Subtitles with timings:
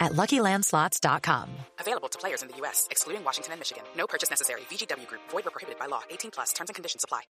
[0.00, 1.48] at LuckyLandSlots.com.
[1.80, 3.84] Available to players in the U.S., excluding Washington and Michigan.
[3.96, 4.62] No purchase necessary.
[4.70, 5.20] VGW Group.
[5.30, 6.02] Void where prohibited by law.
[6.10, 6.52] 18 plus.
[6.52, 7.22] Terms and conditions apply.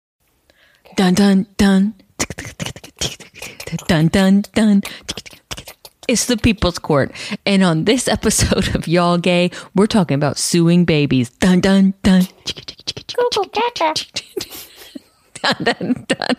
[0.96, 1.94] Dun dun dun.
[3.88, 4.82] Dun dun dun.
[6.06, 7.12] It's the People's Court.
[7.46, 11.30] And on this episode of Y'all Gay, we're talking about suing babies.
[11.30, 12.22] Dun dun dun.
[13.16, 13.94] Google Dun
[15.62, 16.36] dun dun.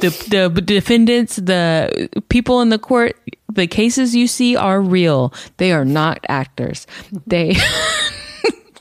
[0.00, 3.16] The, the defendants, the people in the court,
[3.52, 5.32] the cases you see are real.
[5.58, 6.86] They are not actors.
[7.26, 7.56] They.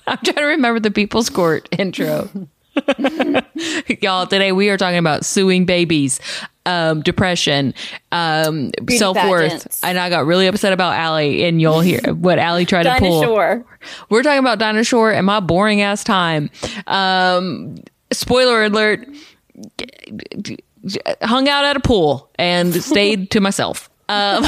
[0.10, 2.30] I'm trying to remember the People's Court intro.
[4.02, 6.20] Y'all, today we are talking about suing babies,
[6.66, 7.74] um, depression,
[8.12, 9.84] um, self worth.
[9.84, 13.22] And I got really upset about Allie, and you'll hear what Allie tried to pull.
[13.22, 13.66] Dinosaur.
[14.10, 16.50] We're talking about Dinah Shore and my boring ass time.
[16.88, 17.76] Um,
[18.12, 19.08] spoiler alert:
[21.22, 23.90] hung out at a pool and stayed to myself.
[24.08, 24.44] Um,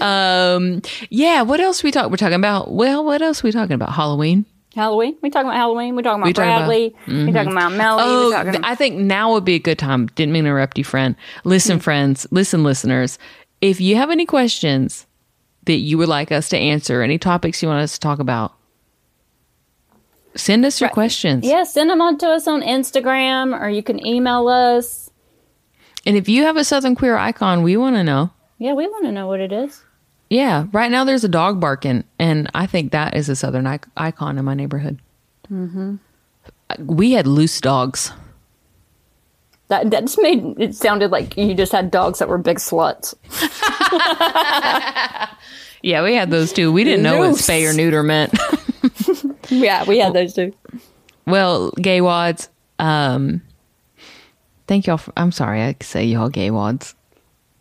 [0.00, 1.42] um, yeah.
[1.42, 2.10] What else we talk?
[2.10, 2.72] We're talking about.
[2.72, 3.92] Well, what else we talking about?
[3.92, 4.44] Halloween.
[4.74, 5.16] Halloween.
[5.22, 5.94] We talking about Halloween.
[5.94, 6.94] We talking about We talking about- Bradley.
[7.26, 8.02] We talking about Melly.
[8.04, 10.06] Oh, th- I think now would be a good time.
[10.08, 11.14] Didn't mean to interrupt you, friend.
[11.44, 12.26] Listen, friends.
[12.30, 13.18] Listen, listeners.
[13.60, 15.06] If you have any questions
[15.66, 18.52] that you would like us to answer, any topics you want us to talk about,
[20.36, 21.44] send us your questions.
[21.46, 25.10] yeah, send them on to us on Instagram or you can email us.
[26.06, 28.30] And if you have a Southern queer icon, we want to know.
[28.58, 29.82] Yeah, we want to know what it is.
[30.30, 33.86] Yeah, right now there's a dog barking, and I think that is a Southern ic-
[33.96, 35.00] icon in my neighborhood.
[35.50, 35.96] Mm-hmm.
[36.78, 38.10] We had loose dogs.
[39.68, 43.14] That that just made it sounded like you just had dogs that were big sluts.
[45.84, 46.72] Yeah, we had those too.
[46.72, 48.32] We didn't know what spay or neuter meant.
[49.48, 50.52] Yeah, we had those too.
[51.26, 53.42] Well, gay wads, um,
[54.66, 54.98] thank y'all.
[54.98, 56.94] For, I'm sorry, I say y'all gay wads.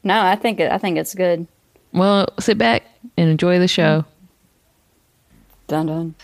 [0.03, 1.47] No, I think it, I think it's good.
[1.93, 2.83] Well, sit back
[3.17, 4.05] and enjoy the show.
[5.67, 6.15] Dun dun.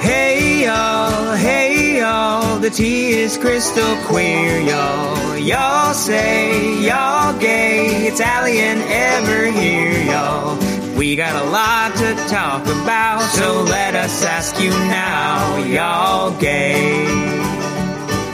[0.00, 5.36] Hey y'all, hey y'all, the tea is crystal clear, y'all.
[5.38, 10.58] Y'all say y'all gay, it's Allie and Ever here, y'all.
[11.00, 17.06] We got a lot to talk about, so let us ask you now, y'all gay.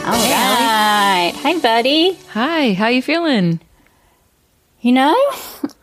[0.04, 1.32] All right.
[1.36, 2.18] Hey, buddy.
[2.32, 3.60] Hi, how you feeling?
[4.80, 5.16] You know,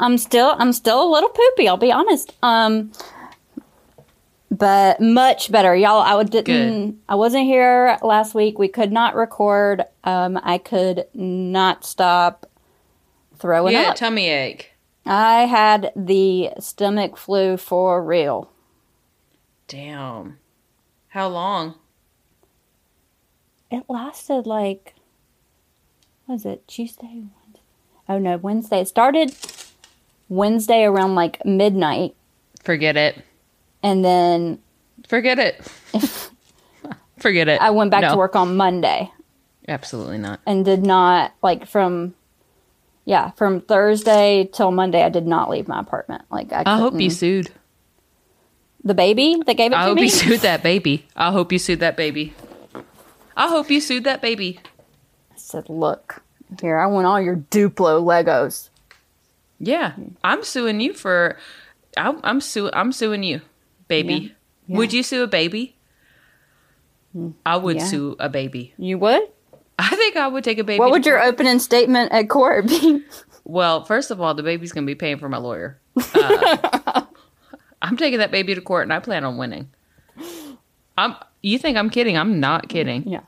[0.01, 1.69] I'm still I'm still a little poopy.
[1.69, 2.33] I'll be honest.
[2.43, 2.91] Um,
[4.51, 6.01] but much better, y'all.
[6.01, 6.91] I would- didn't.
[6.91, 6.99] Good.
[7.07, 8.59] I wasn't here last week.
[8.59, 9.85] We could not record.
[10.03, 12.45] Um, I could not stop
[13.39, 13.95] throwing up.
[13.95, 14.72] tummy ache.
[15.05, 18.49] I had the stomach flu for real.
[19.67, 20.37] Damn.
[21.09, 21.75] How long?
[23.69, 24.93] It lasted like,
[26.27, 27.23] was it Tuesday?
[28.07, 28.81] Oh no, Wednesday.
[28.81, 29.33] It started
[30.29, 32.15] Wednesday around like midnight,
[32.61, 33.17] Forget it.
[33.81, 34.59] and then
[35.07, 35.61] Forget it.
[37.17, 37.61] Forget it.
[37.61, 39.11] I went back No, to work on Monday.
[39.67, 40.39] Absolutely not.
[40.45, 42.13] and did not like from
[43.05, 46.99] yeah from thursday till monday i did not leave my apartment like i, I hope
[46.99, 47.51] you sued.
[48.83, 49.83] the baby that gave it to me?
[49.83, 51.05] I hope me you sued that baby.
[51.15, 52.33] I hope you sued that baby.
[53.35, 54.59] I hope you sued that baby.
[55.31, 56.21] I said look
[56.61, 58.69] here i want all your duplo legos
[59.63, 59.93] Yeah,
[60.23, 61.37] I'm suing you for.
[61.95, 63.39] I'm I'm su I'm suing you,
[63.87, 64.35] baby.
[64.67, 65.77] Would you sue a baby?
[67.15, 67.85] Mm, I would yeah.
[67.85, 68.73] sue a baby.
[68.77, 69.23] you would
[69.79, 70.79] I think I would take a baby.
[70.79, 71.33] what would your court.
[71.33, 73.03] opening statement at court be
[73.45, 75.79] Well, first of all, the baby's gonna be paying for my lawyer.
[76.15, 77.05] Uh,
[77.81, 79.69] I'm taking that baby to court, and I plan on winning.
[80.97, 81.15] I'm.
[81.41, 82.17] You think I'm kidding?
[82.17, 83.03] I'm not kidding.
[83.07, 83.21] yeah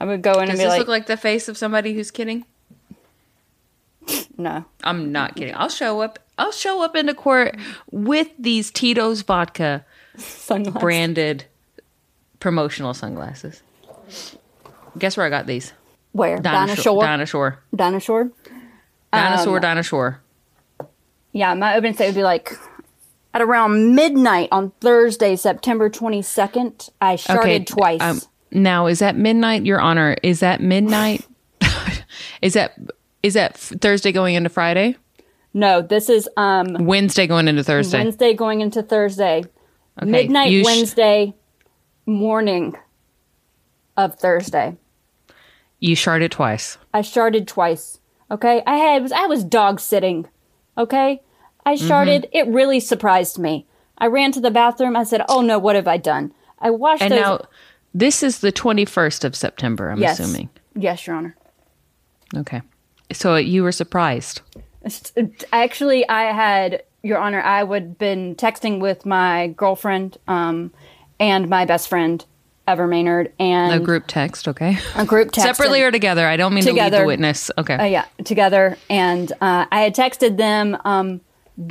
[0.00, 1.94] i would go in Does and this be like, look like the face of somebody
[1.94, 2.44] who's kidding?
[4.36, 5.54] no I'm not kidding.
[5.54, 6.18] I'll show up.
[6.38, 7.56] I'll show up into court
[7.92, 9.84] with these Tito's vodka
[10.16, 10.80] sunglasses.
[10.80, 11.44] branded
[12.40, 13.62] promotional sunglasses.
[14.98, 15.72] Guess where I got these?
[16.14, 17.02] where Dinosaur.
[17.02, 18.32] dinosaur Dinosaur.
[18.32, 18.32] dinosaur
[19.12, 19.56] Dinosaur.
[19.56, 20.20] Um, Dinosaur.
[21.32, 22.52] yeah my opening statement would be like
[23.32, 28.20] at around midnight on thursday september 22nd i started twice um,
[28.54, 30.16] now, is that midnight, Your Honor?
[30.22, 31.26] Is that midnight?
[32.42, 32.78] is that
[33.22, 34.96] is that Thursday going into Friday?
[35.54, 37.98] no this is um Wednesday going into Thursday.
[37.98, 39.44] Wednesday going into Thursday.
[40.00, 41.34] Okay, midnight sh- Wednesday,
[42.06, 42.74] morning
[43.96, 44.76] of Thursday.
[45.78, 46.78] you sharded twice.
[46.94, 47.98] I sharded twice.
[48.30, 50.28] Okay, I had I was dog sitting.
[50.78, 51.20] Okay,
[51.66, 51.90] I Mm-hmm.
[51.90, 52.28] sharded.
[52.32, 53.66] It really surprised me.
[53.98, 54.96] I ran to the bathroom.
[54.96, 57.20] I said, "Oh no, what have I done?" I washed And those.
[57.20, 57.40] now
[57.94, 60.48] this is the 21st of September, I'm yes, assuming.
[60.74, 61.36] yes, Your Honor.
[62.36, 62.62] Okay.
[63.12, 64.40] So you were surprised.
[65.52, 67.40] Actually, I had Your Honor.
[67.42, 70.72] I would been texting with my girlfriend um,
[71.20, 72.24] and my best friend,
[72.66, 74.78] Ever Mainard, and A group text, okay?
[74.94, 76.26] a group text Separately or together?
[76.26, 77.50] I don't mean to lead the witness.
[77.58, 77.74] Okay.
[77.74, 78.78] Uh, yeah, together.
[78.88, 81.20] And uh, I had texted them, um,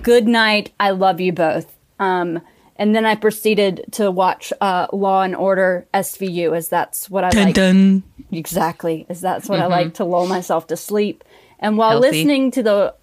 [0.03, 1.73] good night, I love you both.
[1.99, 2.41] Um,
[2.75, 7.29] and then I proceeded to watch uh, Law and Order SVU, as that's what I
[7.29, 7.55] like.
[7.55, 8.03] dun.
[8.31, 11.23] Exactly, as that's what I like to lull myself to sleep.
[11.59, 12.17] And while Healthy.
[12.17, 12.95] listening to the,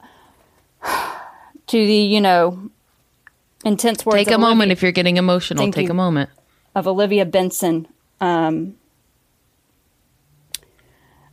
[0.82, 2.70] to the, you know,
[3.64, 5.70] intense words Take a moment if you're getting emotional.
[5.70, 5.90] Take you.
[5.92, 6.30] a moment.
[6.78, 7.88] Of Olivia Benson,
[8.20, 8.76] um,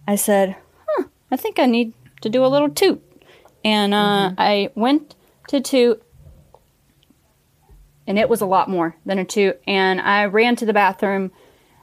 [0.08, 0.56] I said,
[0.88, 3.02] huh, I think I need to do a little toot.
[3.64, 5.16] And uh, I went
[5.50, 6.02] to toot,
[8.08, 9.60] and it was a lot more than a toot.
[9.68, 11.32] And I ran to the bathroom,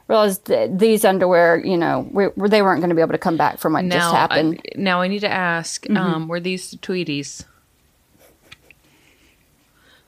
[0.07, 3.37] realized that these underwear, you know, we, they weren't going to be able to come
[3.37, 4.61] back from what just Now, happened.
[4.75, 5.97] I, now I need to ask: Mm-hmm.
[5.97, 7.45] um, Were these Tweeties?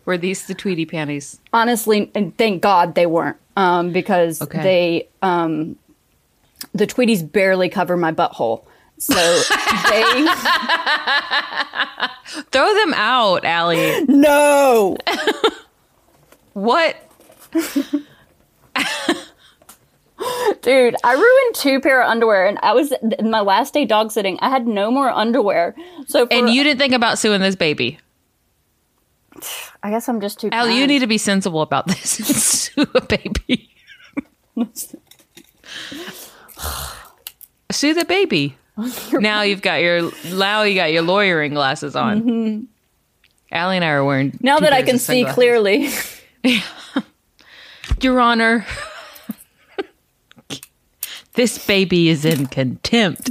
[0.06, 1.40] Were these the Tweety panties?
[1.54, 4.62] honestly, and thank God they weren't, um, because Okay.
[4.62, 5.75] they, um,
[6.74, 8.63] the Tweeties barely cover my butthole.
[8.98, 9.13] So
[9.90, 10.28] they
[12.52, 14.06] Throw them out, Allie.
[14.07, 14.98] no.
[16.54, 16.96] What?
[20.62, 24.12] Dude, I ruined two pair of underwear, and I was in my last day dog
[24.12, 24.40] sitting.
[24.42, 25.75] I had no more underwear,
[26.08, 28.00] so for, And you didn't think about suing this baby,
[29.84, 30.50] I guess I'm just too.
[30.52, 30.78] Allie.
[30.80, 32.10] You need to be sensible about this.
[32.74, 33.70] Sue a baby.
[37.72, 38.56] Sue the baby.
[39.14, 42.68] now you've got your now you got your lawyering glasses on.
[43.52, 44.46] Allie and I are wearing Mm-hmm.
[44.46, 45.90] now that I can see clearly.
[48.02, 48.66] Your Honor,
[51.34, 53.30] this baby is in contempt.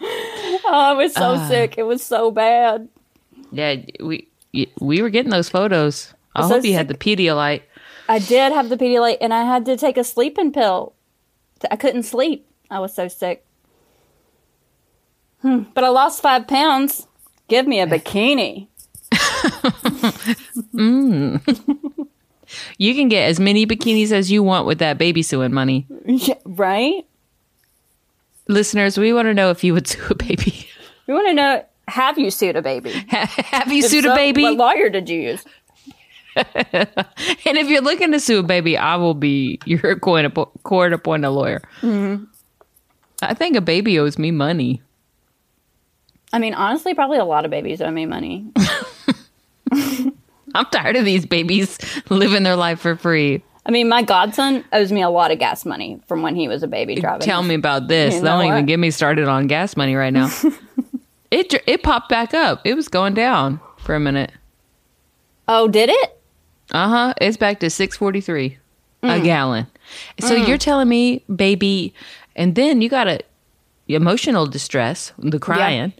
[0.00, 1.48] Oh, I was so Ah.
[1.48, 1.74] sick.
[1.78, 2.88] It was so bad.
[3.54, 4.28] Yeah, we
[4.80, 6.12] we were getting those photos.
[6.34, 6.94] I So hope you had the.
[6.94, 7.62] Pedialyte.
[8.08, 10.94] I did have the Pedialyte, and I had to take a sleeping pill.
[11.70, 12.46] I couldn't sleep.
[12.70, 13.46] I was so sick.
[15.40, 15.62] Hmm.
[15.74, 17.06] But I lost five pounds.
[17.48, 18.68] Give me a bikini.
[22.78, 25.86] You can get as many bikinis as you want with that baby suing money.
[26.06, 27.06] Yeah, right?
[28.46, 30.68] Listeners, we want to know if you would sue a baby.
[31.06, 32.90] We want to know: Have you sued a baby?
[33.08, 34.42] Have you If sued a baby?
[34.42, 35.44] What lawyer did you use?
[36.36, 40.92] and if you're looking to sue a baby, I will be your court appo- court
[40.92, 41.62] appointed lawyer.
[41.80, 42.24] Mm-hmm.
[43.22, 44.82] I think a baby owes me money.
[46.32, 48.50] I mean, honestly, probably a lot of babies owe me money.
[49.72, 51.78] I'm tired of these babies
[52.10, 53.42] living their life for free.
[53.66, 56.62] I mean, my godson owes me a lot of gas money from when he was
[56.62, 57.20] a baby driving.
[57.20, 58.14] Tell me about this.
[58.14, 60.30] You know Don't even get me started on gas money right now.
[61.34, 62.60] It it popped back up.
[62.64, 64.32] It was going down for a minute.
[65.48, 66.20] Oh, did it?
[66.70, 67.14] Uh huh.
[67.20, 68.58] It's back to six forty three
[69.02, 69.24] a Mm.
[69.24, 69.66] gallon.
[70.20, 71.92] So you're telling me, baby,
[72.36, 73.20] and then you got a
[73.86, 75.92] emotional distress, the crying,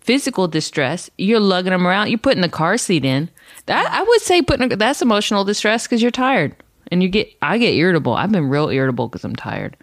[0.00, 1.08] physical distress.
[1.16, 2.10] You're lugging them around.
[2.10, 3.30] You're putting the car seat in.
[3.66, 6.54] That I would say putting a, that's emotional distress because you're tired
[6.92, 7.28] and you get.
[7.40, 8.12] I get irritable.
[8.12, 9.76] I've been real irritable because I'm tired.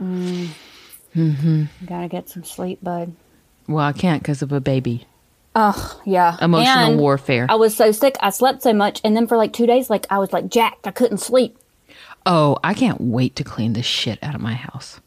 [0.00, 3.14] mm-hmm gotta get some sleep, bud.
[3.72, 5.06] Well, I can't because of a baby.
[5.54, 6.36] Oh, yeah.
[6.40, 7.46] Emotional And warfare.
[7.48, 8.16] I was so sick.
[8.20, 10.86] I slept so much, and then for like two days, like I was like jacked.
[10.86, 11.58] I couldn't sleep.
[12.24, 15.00] Oh, I can't wait to clean the shit out of my house.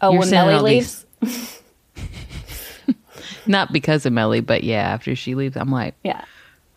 [0.00, 1.04] Oh, You're when Melly leaves.
[3.46, 6.24] Not because of Melly, but yeah, after she leaves, I'm like, Yeah.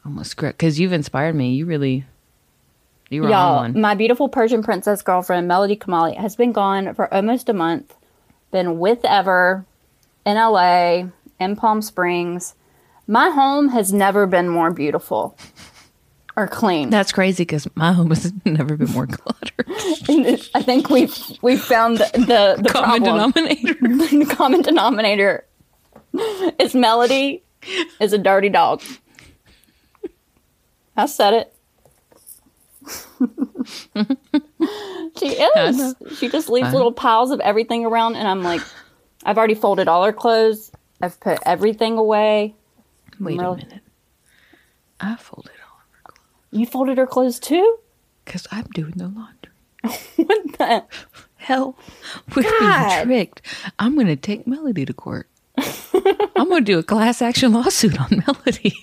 [0.06, 1.54] almost great because you've inspired me.
[1.54, 2.06] You really,
[3.10, 3.80] you were on Y'all, one.
[3.80, 7.94] my beautiful Persian princess girlfriend, Melody Kamali, has been gone for almost a month.
[8.52, 9.66] Been with Ever
[10.26, 11.04] in LA,
[11.40, 12.56] in Palm Springs.
[13.08, 15.38] My home has never been more beautiful
[16.36, 16.90] or clean.
[16.90, 19.66] That's crazy because my home has never been more cluttered.
[20.56, 23.32] I think we've we've found the the, the Common problem.
[23.32, 23.74] denominator.
[24.26, 25.46] the common denominator
[26.60, 27.44] is Melody
[28.00, 28.82] is a dirty dog.
[30.96, 31.50] I said it.
[35.18, 35.96] she is.
[36.18, 38.62] She just leaves little piles of everything around, and I'm like,
[39.26, 40.72] I've already folded all her clothes.
[41.02, 42.56] I've put everything away.
[43.20, 43.82] Wait a minute.
[45.00, 46.20] I folded all of her clothes.
[46.52, 47.78] You folded her clothes too?
[48.26, 49.52] Because I'm doing the laundry.
[50.16, 50.84] What the?
[51.36, 51.78] Hell,
[52.36, 53.06] we're God.
[53.06, 53.42] being tricked.
[53.80, 55.28] I'm going to take Melody to court.
[55.58, 58.74] I'm going to do a class action lawsuit on Melody.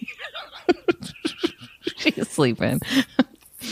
[1.97, 2.81] She's sleeping.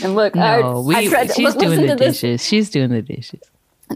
[0.03, 2.45] And look, No, I, we, I to she's doing the to this, dishes.
[2.45, 3.41] She's doing the dishes.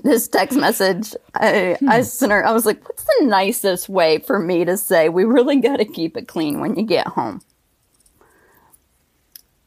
[0.03, 1.13] This text message.
[1.35, 1.89] I, Hmm.
[1.89, 2.45] I sent her.
[2.45, 5.85] I was like, "What's the nicest way for me to say we really got to
[5.85, 7.41] keep it clean when you get home?"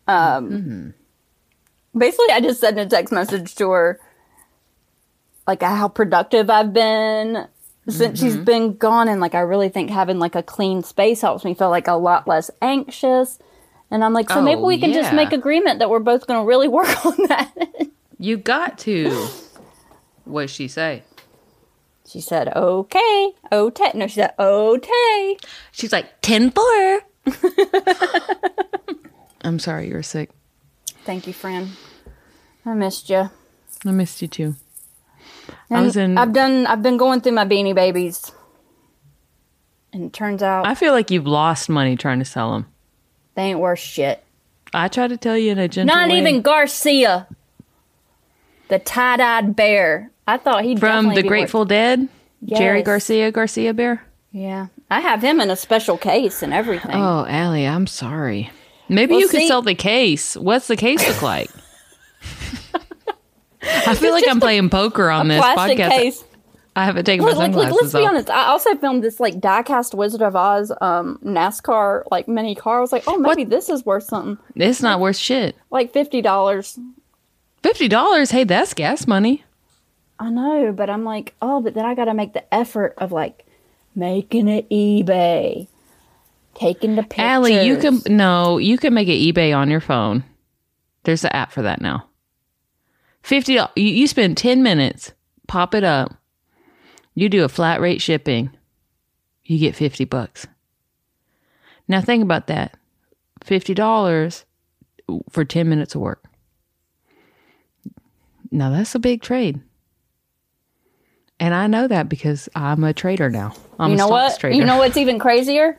[0.08, 1.98] Um, Mm-hmm.
[1.98, 4.00] basically, I just sent a text message to her,
[5.46, 7.46] like how productive I've been
[7.88, 8.26] since Mm-hmm.
[8.26, 11.54] she's been gone, and like I really think having like a clean space helps me
[11.54, 13.38] feel like a lot less anxious.
[13.92, 16.40] And I'm like, so maybe Oh, we can just make agreement that we're both going
[16.40, 17.52] to really work on that.
[18.18, 19.28] You got to.
[20.26, 21.02] What'd she say?
[22.06, 23.32] She said, okay.
[23.50, 23.90] Okay.
[23.94, 25.36] No, she said, okay.
[25.72, 27.00] She's like, 10 4.
[29.42, 30.30] I'm sorry you were sick.
[31.04, 31.70] Thank you, friend.
[32.64, 33.30] I missed you.
[33.84, 34.56] I missed you too.
[35.70, 36.18] I was in.
[36.18, 38.32] I've done, I've been going through my beanie babies.
[39.92, 42.66] And it turns out I feel like you've lost money trying to sell them.
[43.34, 44.22] they ain't worth shit.
[44.74, 46.18] I tried to tell you in a gentle Not way.
[46.18, 47.28] even Garcia,
[48.68, 50.10] the tie dyed bear.
[50.26, 52.08] I thought he'd from the Grateful worth- Dead.
[52.44, 54.04] Jerry Garcia, Garcia Bear.
[54.30, 54.66] Yeah.
[54.90, 56.94] I have him in a special case and everything.
[56.94, 58.50] Oh, Allie, I'm sorry.
[58.88, 60.36] Maybe Well, you could see- sell the case.
[60.36, 61.50] What's the case look like?
[63.62, 65.90] I feel like I'm playing poker on this podcast.
[65.90, 66.24] case.
[66.76, 68.30] I haven't taken Look, my like, like, sunglasses let's be honest.
[68.30, 72.78] I also filmed this like diecast Wizard of Oz um NASCAR like mini car.
[72.78, 74.36] I was like, oh, maybe this is worth something.
[74.54, 75.56] It's not worth shit.
[75.70, 76.78] Like fifty dollars.
[77.66, 78.30] Fifty dollars.
[78.30, 79.42] Hey, that's gas money.
[80.20, 83.10] I know, but I'm like, oh, but then I got to make the effort of
[83.10, 83.44] like
[83.96, 85.66] making it eBay,
[86.54, 87.24] taking the pictures.
[87.24, 90.22] Allie, you can no, you can make it eBay on your phone.
[91.02, 92.06] There's an app for that now.
[93.24, 93.54] Fifty.
[93.54, 95.10] You, you spend ten minutes,
[95.48, 96.14] pop it up.
[97.16, 98.56] You do a flat rate shipping.
[99.44, 100.46] You get fifty bucks.
[101.88, 102.76] Now think about that.
[103.42, 104.44] Fifty dollars
[105.30, 106.25] for ten minutes of work.
[108.56, 109.60] Now that's a big trade.
[111.38, 113.52] And I know that because I'm a trader now.
[113.78, 114.40] I'm You a know what?
[114.40, 114.56] trader.
[114.56, 115.78] You know what's even crazier?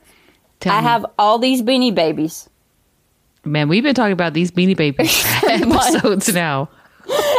[0.60, 0.88] Tell I me.
[0.88, 2.50] have all these beanie babies,
[3.46, 6.67] Man, we've been talking about these Beanie Babies episodes now.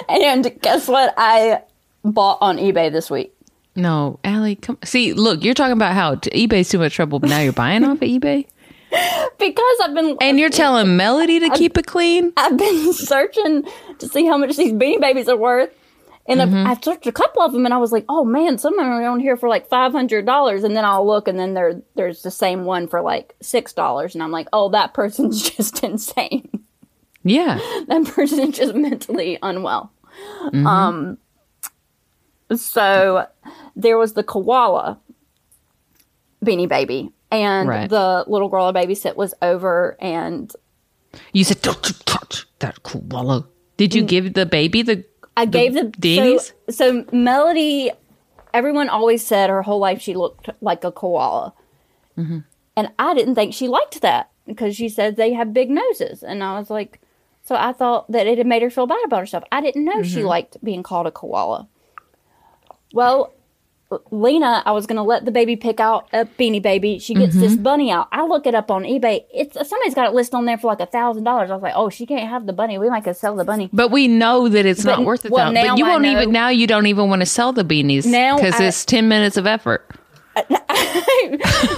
[0.08, 1.12] and guess what?
[1.18, 1.60] I
[2.02, 3.34] bought on eBay this week.
[3.76, 5.12] No, Allie, come see.
[5.12, 8.00] Look, you're talking about how eBay's too much trouble, but now you're buying off of
[8.00, 8.46] eBay,
[9.38, 12.32] Because I've been and you're telling Melody to keep it clean.
[12.36, 13.64] I've been searching
[13.98, 15.70] to see how much these beanie babies are worth.
[16.26, 16.66] And Mm-hmm.
[16.66, 18.84] I've, I've searched a couple of them, and I was like, "Oh man, some of
[18.84, 21.54] them are on here for like five hundred dollars." And then I'll look, and then
[21.54, 25.48] there there's the same one for like six dollars, and I'm like, "Oh, that person's
[25.56, 26.50] just insane.
[27.24, 29.90] Yeah, that person is just mentally unwell."
[30.46, 30.66] Mm-hmm.
[30.66, 31.18] Um.
[32.54, 33.26] So
[33.76, 34.98] there was the koala
[36.44, 37.88] beanie baby, and Right.
[37.90, 40.52] the little girl I babysit was over, and
[41.32, 43.46] you said don't you touch that koala.
[43.76, 45.04] Did you give the baby the?
[45.36, 46.52] I gave the beanies?
[46.70, 47.90] So, so Melody,
[48.52, 51.52] everyone always said her whole life she looked like a koala,
[52.18, 52.38] Mm-hmm.
[52.76, 56.42] and I didn't think she liked that because she said they have big noses, and
[56.42, 57.00] I was like,
[57.44, 59.44] so I thought that it had made her feel bad about herself.
[59.52, 60.26] I didn't know she Mm-hmm.
[60.26, 61.68] liked being called a koala.
[62.92, 63.32] Well.
[64.10, 66.98] Lena, I was gonna let the baby pick out a beanie baby.
[66.98, 67.62] She gets this Mm-hmm.
[67.62, 68.08] bunny out.
[68.12, 69.24] I look it up on eBay.
[69.32, 71.50] It's somebody's got it listed on there for like a thousand dollars.
[71.50, 72.76] I was like, oh, she can't have the bunny.
[72.78, 73.70] We might could sell the bunny.
[73.72, 75.30] But we know that it's But- not worth it.
[75.32, 76.10] well, but you I won't know.
[76.20, 76.48] even now.
[76.50, 79.88] You don't even want to sell the beanies Now because it's ten minutes of effort.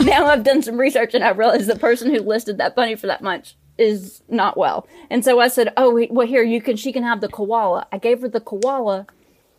[0.00, 3.06] now I've done some research and I realized the person who listed that bunny for
[3.06, 4.86] that much is not well.
[5.08, 7.86] And so I said, "Oh, wait, well here you can she can have the koala."
[7.92, 9.06] I gave her the koala.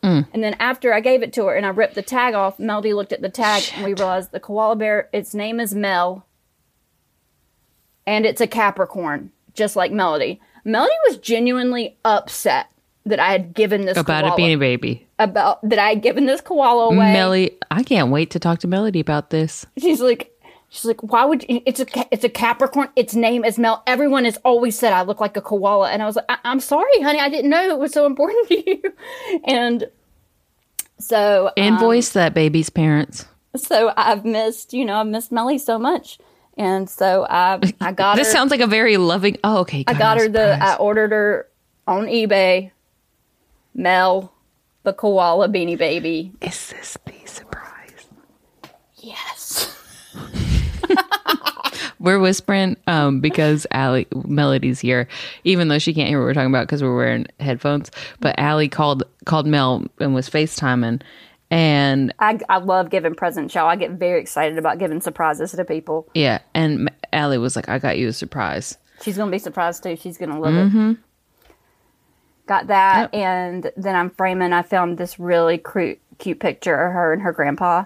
[0.03, 0.27] Mm.
[0.33, 2.93] And then after I gave it to her and I ripped the tag off, Melody
[2.93, 6.25] looked at the tag and we realized the koala bear its name is Mel.
[8.07, 10.41] And it's a Capricorn, just like Melody.
[10.65, 12.67] Melody was genuinely upset
[13.05, 16.25] that I had given this About koala, a beanie baby, about that I had given
[16.25, 17.13] this koala away.
[17.13, 17.57] Melly.
[17.69, 19.65] I can't wait to talk to Melody about this.
[19.77, 20.30] she's like
[20.73, 24.23] she's like why would you, it's a it's a capricorn its name is mel everyone
[24.25, 26.89] has always said i look like a koala and i was like I- i'm sorry
[27.01, 28.81] honey i didn't know it was so important to you
[29.45, 29.89] and
[30.97, 33.25] so um, Invoice that baby's parents.
[33.55, 36.17] so i've missed you know i've missed melly so much
[36.57, 39.37] and so i i got This her sounds like a very loving.
[39.43, 39.83] Oh, okay.
[39.87, 41.47] i got her the i ordered her
[41.85, 42.71] on ebay
[43.75, 44.31] mel
[44.83, 48.05] the koala beanie baby Is this the surprise?
[48.97, 49.40] yes
[52.01, 55.07] We're whispering um, because Allie Melody's here,
[55.43, 57.91] even though she can't hear what we're talking about because we're wearing headphones.
[58.19, 61.01] But Allie called called Mel and was FaceTiming,
[61.51, 63.67] and I, I love giving presents, y'all.
[63.67, 66.07] I get very excited about giving surprises to people.
[66.15, 69.95] yeah, and Allie was like, "I got you a surprise." She's gonna be surprised too.
[69.95, 70.97] She's gonna love it.
[72.47, 74.53] Got that, and then I'm framing.
[74.53, 77.85] I found this really cute, cute picture of her and her grandpa.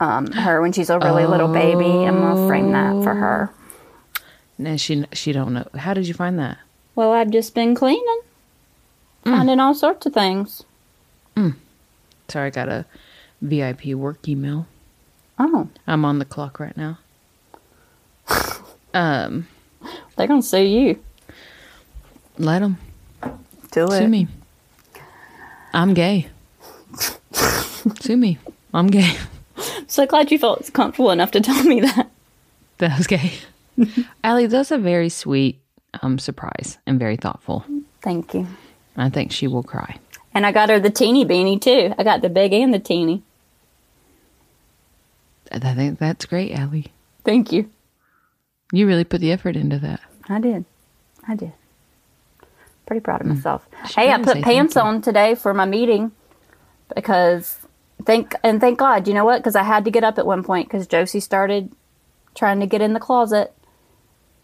[0.00, 2.06] Um, her when she's a really little baby.
[2.06, 3.52] I'm gonna frame that for her.
[4.58, 5.66] And she she don't know.
[5.76, 6.58] How did you find that?
[6.94, 8.20] Well, I've just been cleaning,
[9.24, 10.64] finding all sorts of things.
[12.28, 12.84] Sorry, I got a
[13.40, 14.66] VIP work email.
[15.38, 16.98] Oh, I'm on the clock right now.
[18.94, 19.46] um,
[20.16, 21.02] they're gonna sue you.
[22.36, 22.76] let them
[23.70, 23.90] Do it.
[23.98, 24.28] sue me.
[25.72, 26.28] I'm gay.
[28.00, 28.38] sue me.
[28.74, 29.16] I'm gay.
[29.88, 32.10] So glad you felt comfortable enough to tell me that.
[32.78, 33.32] That was gay.
[34.22, 35.60] Allie, that's a very sweet
[36.00, 37.64] um surprise and very thoughtful.
[38.02, 38.46] Thank you.
[38.96, 39.98] I think she will cry.
[40.32, 41.92] And I got her the teeny beanie too.
[41.98, 43.24] I got the big and the teeny.
[45.50, 46.92] I think that's great, Allie.
[47.24, 47.68] Thank you.
[48.72, 50.00] You really put the effort into that.
[50.28, 50.64] I did.
[51.26, 51.52] I did.
[52.86, 53.66] Pretty proud of myself.
[53.88, 56.12] She Hey, I put pants on today for my meeting
[56.94, 57.58] because
[58.04, 59.08] thank and thank God.
[59.08, 59.38] You know what?
[59.38, 61.72] Because I had to get up at one point because Josie started
[62.34, 63.52] trying to get in the closet,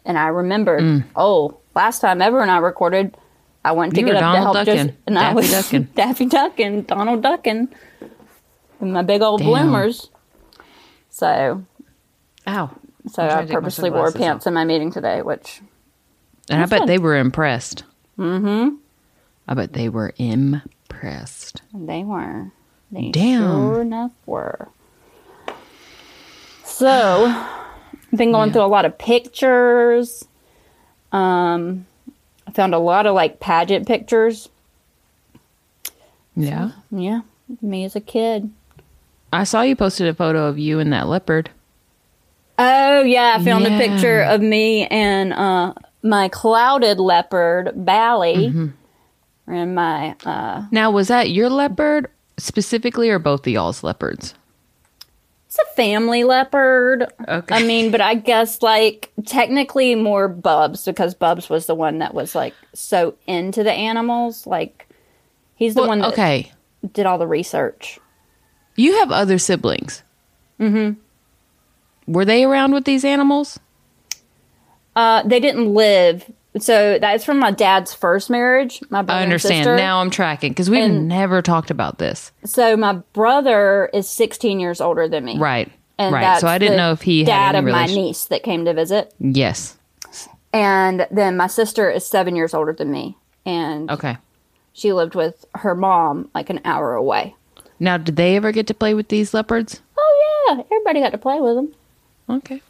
[0.04, 0.82] and I remembered.
[0.82, 1.04] Mm.
[1.16, 3.16] Oh, last time Ever and I recorded,
[3.64, 4.76] I went to You get up to help Ducking.
[4.76, 5.82] Josie, and I was Ducking.
[5.94, 7.68] Daffy Ducking, Donald Ducking,
[8.80, 9.48] and my big old Damn.
[9.48, 10.10] bloomers.
[11.10, 11.64] So,
[12.48, 12.70] Ow.
[13.08, 15.60] so I to take my purposely wore pants in my meeting today, which
[16.50, 16.88] And I bet fun.
[16.88, 17.84] they were impressed.
[18.18, 18.76] Mm-hmm.
[19.46, 21.62] I bet they were impressed.
[21.72, 22.50] They were.
[22.94, 23.42] They Damn.
[23.42, 24.68] sure enough were.
[26.64, 27.46] So,
[28.14, 30.24] been going through a lot of pictures.
[31.12, 31.86] Um,
[32.46, 34.48] I found a lot of like pageant pictures.
[36.36, 36.70] Yeah.
[36.90, 37.20] Yeah,
[37.60, 38.50] me as a kid.
[39.32, 41.50] I saw you posted a photo of you and that leopard.
[42.58, 43.76] Oh yeah, I found Yeah.
[43.76, 48.72] a picture of me and uh, my clouded leopard Bally,
[49.48, 54.34] and my uh, Now, was that your leopard specifically or both the y'all's leopards?
[55.46, 57.12] It's a family leopard.
[57.28, 57.54] Okay.
[57.54, 62.12] I mean, but I guess like technically more Bubs because Bubs was the one that
[62.12, 64.46] was like so into the animals.
[64.48, 64.88] Like
[65.54, 66.52] he's the Well, one that okay.
[66.92, 68.00] did all the research.
[68.74, 70.02] You have other siblings.
[70.58, 71.00] Mm-hmm.
[72.12, 73.60] Were they around with these animals?
[74.96, 76.30] Uh, they didn't live.
[76.60, 78.80] So that's from my dad's first marriage.
[78.90, 79.64] My brother I understand.
[79.76, 82.30] Now I'm tracking because we've And- never talked about this.
[82.44, 85.36] So my brother is 16 years older than me.
[85.38, 85.70] Right.
[85.98, 86.40] And right.
[86.40, 89.12] So I didn't know if he dad of my niece that came to visit.
[89.18, 89.76] Yes.
[90.52, 94.16] And then my sister is seven years older than me, and Okay.
[94.72, 97.34] she lived with her mom like an hour away.
[97.80, 99.82] Now, did they ever get to play with these leopards?
[99.98, 101.72] Oh yeah, everybody got to play with them.
[102.30, 102.62] Okay.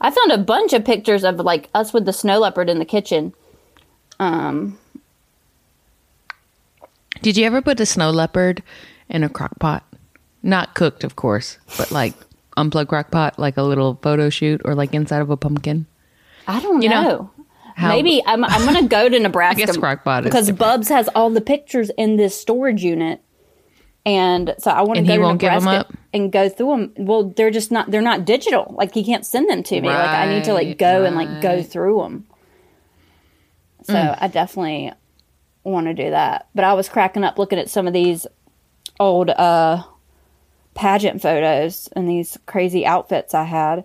[0.00, 2.84] I found a bunch of pictures of like us with the snow leopard in the
[2.84, 3.32] kitchen.
[4.20, 4.78] Um,
[7.22, 8.62] Did you ever put a snow leopard
[9.08, 9.84] in a crock pot?
[10.42, 12.14] Not cooked, of course, but like
[12.56, 15.86] unplugged crock pot, like a little photo shoot or like inside of a pumpkin?
[16.46, 17.30] I don't You know, know.
[17.74, 19.66] how- Maybe I'm, I'm gonna go to Nebraska.
[19.66, 20.50] guess Crock-Pot because.
[20.52, 23.20] Bubs has all the pictures in this storage unit,
[24.04, 25.94] and so I want to go to won't give 'em Nebraska up?
[26.16, 26.92] And go through them.
[27.06, 27.90] Well, they're just not.
[27.90, 28.74] They're not digital.
[28.76, 29.88] Like he can't send them to me.
[29.88, 32.26] Like I need to like Right, go and like go through them.
[33.84, 34.18] So Mm.
[34.20, 34.92] I definitely
[35.64, 36.48] want to do that.
[36.54, 38.26] But I was cracking up looking at some of these
[38.98, 39.82] old uh
[40.74, 43.84] pageant photos and these crazy outfits I had.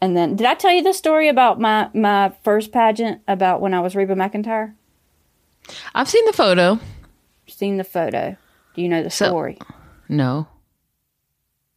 [0.00, 3.74] And then did I tell you the story about my my first pageant about when
[3.74, 4.74] I was Reba McEntire?
[5.94, 6.80] I've seen the photo.
[7.46, 8.36] Seen the photo.
[8.74, 9.58] Do you know the So- story?
[10.08, 10.48] No.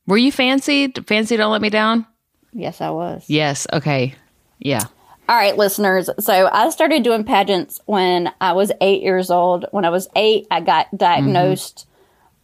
[0.08, 0.88] Were you fancy?
[0.88, 2.06] Fancy Don't Let Me Down?
[2.54, 3.26] Yes, I was.
[3.28, 3.68] Yes.
[3.74, 4.15] Okay.
[4.60, 4.84] Yeah.
[5.28, 6.10] All right, listeners.
[6.20, 9.65] So I started doing pageants when I was eight years old.
[9.72, 11.88] When I was eight, I got diagnosed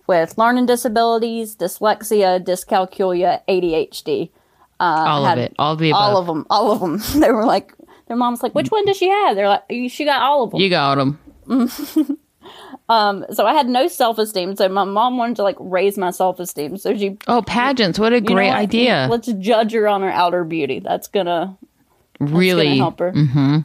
[0.07, 4.31] with learning disabilities, dyslexia, dyscalculia, ADHD.
[4.79, 5.55] all Uh, had of it.
[5.59, 6.01] All of the above.
[6.01, 6.45] All of them.
[6.49, 6.97] All of them.
[7.21, 7.73] they were like,
[8.07, 9.35] their mom's like, which one does she have?
[9.35, 10.59] They're like, she got all of them.
[10.59, 11.19] You got them.
[13.31, 14.55] so I had no self esteem.
[14.55, 16.77] So my mom wanted to like raise my self esteem.
[16.77, 17.97] So she Oh, pageants.
[17.99, 18.57] What a great what?
[18.57, 19.07] idea.
[19.09, 20.79] Let's judge her on her outer beauty.
[20.79, 21.57] That's gonna
[22.19, 22.65] really.
[22.65, 23.11] gonna help her.
[23.11, 23.57] Mm-hmm.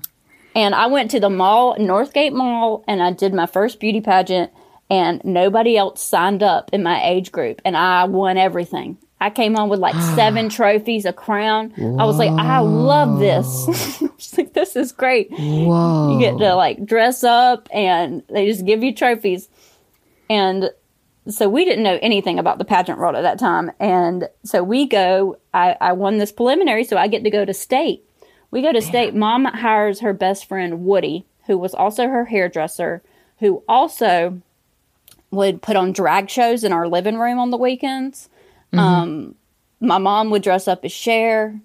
[0.54, 4.50] And I went to the mall, Northgate Mall, and I did my first beauty pageant.
[4.88, 8.98] And nobody else signed up in my age group, and I won everything.
[9.26, 11.72] I came home with like seven trophies, a crown.
[11.98, 14.00] I was like, I love this.
[14.00, 15.32] I was like, this is great.
[15.32, 16.12] Whoa.
[16.12, 19.48] You get to like dress up and they just give you trophies.
[20.30, 20.70] And
[21.28, 23.72] so we didn't know anything about the pageant world at that time.
[23.80, 27.52] And so we go, I, I won this preliminary, so I get to go to
[27.52, 28.04] state.
[28.52, 29.12] We go to state.
[29.12, 33.02] Mom hires her best friend, Woody, who was also her hairdresser,
[33.40, 34.40] who also
[35.32, 38.28] would put on drag shows in our living room on the weekends.
[38.78, 39.34] Um,
[39.80, 41.60] my mom would dress up as Cher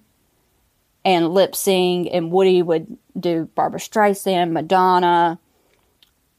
[1.04, 5.40] and lip sing, and Woody would do Barbra Streisand, Madonna,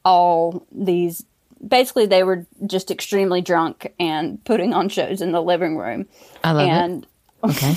[0.05, 1.25] all these.
[1.67, 6.07] Basically, they were just extremely drunk and putting on shows in the living room.
[6.43, 7.07] I love and
[7.45, 7.51] it.
[7.51, 7.75] Okay.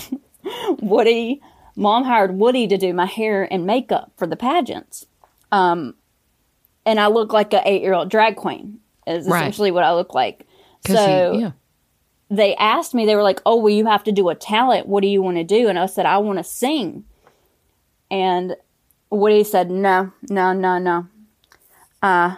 [0.80, 1.42] Woody,
[1.76, 5.06] mom hired Woody to do my hair and makeup for the pageants.
[5.52, 5.94] Um,
[6.86, 8.80] and I look like a eight year old drag queen.
[9.08, 9.42] Is Right.
[9.42, 10.48] essentially what I look like.
[10.88, 11.52] So yeah.
[12.30, 14.88] They asked me, they were like, "Oh, well, you have to do a talent.
[14.88, 17.06] What do you want to do?" And I said, "I want to sing."
[18.10, 18.56] And
[19.10, 21.08] Woody said, "No, no, no, no.
[22.02, 22.36] Uh,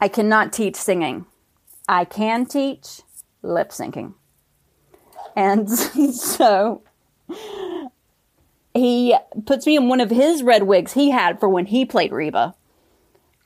[0.00, 1.26] I cannot teach singing.
[1.88, 3.02] I can teach
[3.42, 4.14] lip syncing."
[5.36, 5.70] And
[6.14, 6.82] so
[8.74, 9.16] he
[9.46, 12.54] puts me in one of his red wigs he had for when he played Reba.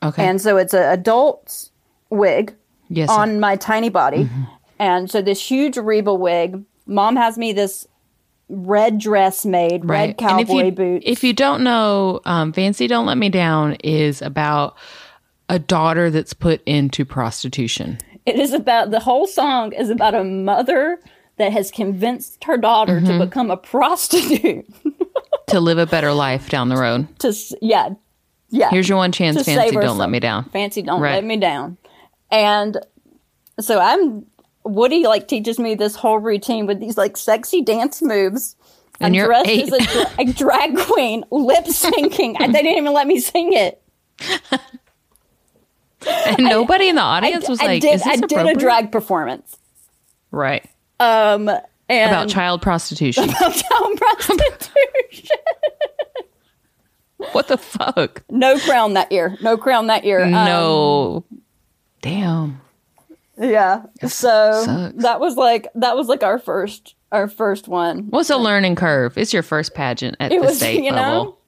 [0.03, 0.27] Okay.
[0.27, 1.70] And so it's an adult
[2.11, 2.55] wig
[2.88, 3.09] yes.
[3.09, 4.29] on my tiny body.
[4.83, 6.61] And so this huge Reba wig.
[6.87, 7.87] Mom has me this
[8.49, 11.05] red dress made, red And cowboy if you, boots.
[11.07, 14.77] If you don't know, um, Fancy Don't Let Me Down is about
[15.49, 17.99] a daughter that's put into prostitution.
[18.27, 20.99] it is about the whole song is about a mother
[21.37, 23.18] that has convinced her daughter Mm-hmm.
[23.21, 24.66] to become a prostitute.
[25.47, 27.07] to live a better life down the road.
[27.21, 27.90] to yeah,
[28.51, 28.71] yeah.
[28.71, 29.77] Here's your one chance, Fancy.
[29.77, 30.45] Don't let me down.
[30.51, 31.14] Fancy, don't Right.
[31.14, 31.77] let me down.
[32.33, 32.77] And
[33.61, 34.27] so I'm
[34.64, 38.57] Woody like teaches me this whole routine with these like sexy dance moves.
[39.01, 39.72] And I'm you're dressed eight.
[39.72, 42.38] as a, dra- a drag queen, lip syncing.
[42.38, 43.83] they didn't even let me sing it.
[46.27, 48.55] And nobody in the I, audience was I like, did, "Is this I did a
[48.59, 49.57] drag performance.
[50.33, 51.61] Right Um, and
[52.11, 53.22] about child prostitution.
[53.31, 55.37] about child prostitution.
[57.31, 58.25] what the fuck?
[58.31, 59.37] no crown that year.
[59.42, 60.25] No crown that year.
[60.25, 61.25] Um, no,
[62.01, 62.61] damn.
[63.42, 63.83] Yeah.
[64.07, 68.07] So that was like that was like our first our first one.
[68.11, 69.18] What's a learning curve?
[69.18, 71.38] It's your first pageant at It the was, state you know, level.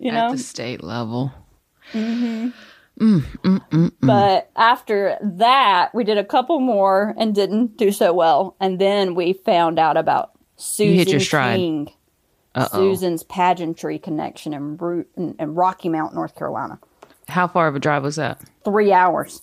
[0.00, 0.32] you At know.
[0.32, 1.32] the state level.
[1.92, 2.48] Mm-hmm.
[3.00, 8.12] Mm, mm, mm, but after that, we did a couple more and didn't do so
[8.12, 8.56] well.
[8.60, 11.56] And then we found out about Susan hit your stride.
[11.56, 11.90] King,
[12.70, 16.78] Susan's pageantry connection in, in, in Rocky Mount, North Carolina.
[17.28, 18.42] How far of a drive was that?
[18.64, 19.40] Three hours,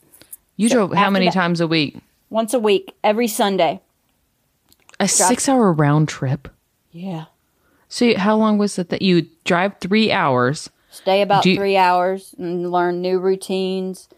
[0.58, 1.98] You drove how many that- times a week?
[2.30, 3.80] once a week, every Sunday.
[5.00, 6.50] A six-hour round trip.
[6.92, 7.26] Yeah.
[7.88, 10.70] So how long was it that you drive three hours?
[10.90, 14.10] Stay about you- three hours and learn new routines,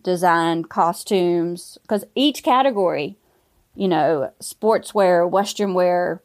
[0.00, 1.78] design costumes.
[1.82, 3.16] Because each category,
[3.74, 6.22] you know, sportswear, western wear,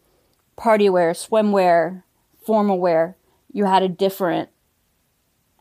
[0.58, 2.04] party wear, swimwear,
[2.46, 3.16] formal wear,
[3.52, 4.50] you had a different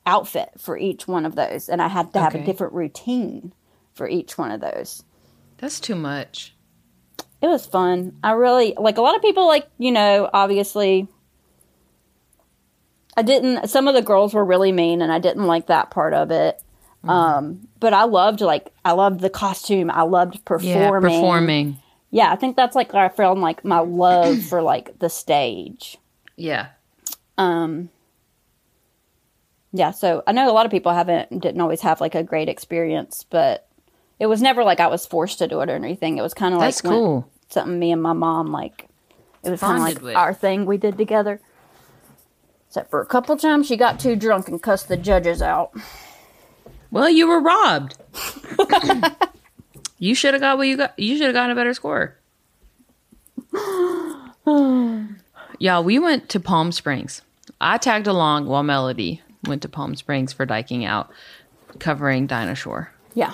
[0.05, 1.69] outfit for each one of those.
[1.69, 3.53] And I had to have a different routine
[4.01, 5.05] for each one of those.
[5.59, 6.55] That's too much.
[7.43, 8.17] It was fun.
[8.25, 11.07] I really like a lot of people like, you know, obviously
[13.15, 16.15] I didn't some of the girls were really mean and I didn't like that part
[16.15, 16.63] of it.
[17.05, 19.91] Um but I loved like I loved the costume.
[19.91, 21.11] I loved performing.
[21.11, 21.79] Yeah, performing.
[22.11, 25.99] Yeah, I think that's like I found like my love for like the stage.
[26.37, 26.69] Yeah.
[27.37, 27.91] Um
[29.73, 32.49] yeah, so I know a lot of people haven't didn't always have like a great
[32.49, 33.67] experience, but
[34.21, 36.19] it was never like I was forced to do it or anything.
[36.19, 37.29] It was kind of like That's cool.
[37.49, 38.87] something me and my mom like
[39.43, 40.15] it was kind of like with.
[40.15, 41.41] our thing we did together.
[42.69, 45.73] Except for a couple times she got too drunk and cussed the judges out.
[46.93, 47.97] Well, you were robbed.
[49.99, 50.97] you should have got what you got.
[50.99, 52.17] You should have gotten a better score.
[55.59, 57.23] Y'all, we went to Palm Springs.
[57.61, 61.11] I tagged along while Melody went to Palm Springs for diking out,
[61.79, 62.93] covering Dinah Shore.
[63.15, 63.33] Yeah.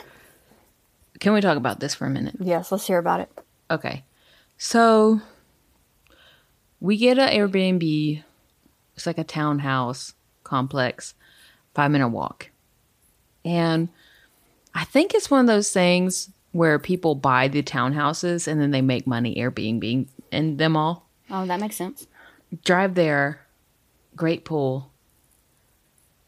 [1.21, 2.37] Can we talk about this for a minute?
[2.41, 3.31] Yes, let's hear about it.
[3.71, 4.05] Okay.
[4.59, 5.21] So
[6.81, 8.23] we get an Airbnb.
[8.95, 11.15] It's like a townhouse complex,
[11.75, 12.51] five minute walk.
[13.45, 13.89] And
[14.75, 18.83] I think it's one of those things where people buy the townhouses and then they
[18.83, 21.09] make money Airbnb in them all.
[21.31, 22.07] Oh, that makes sense.
[22.65, 23.41] Drive there,
[24.15, 24.91] great pool.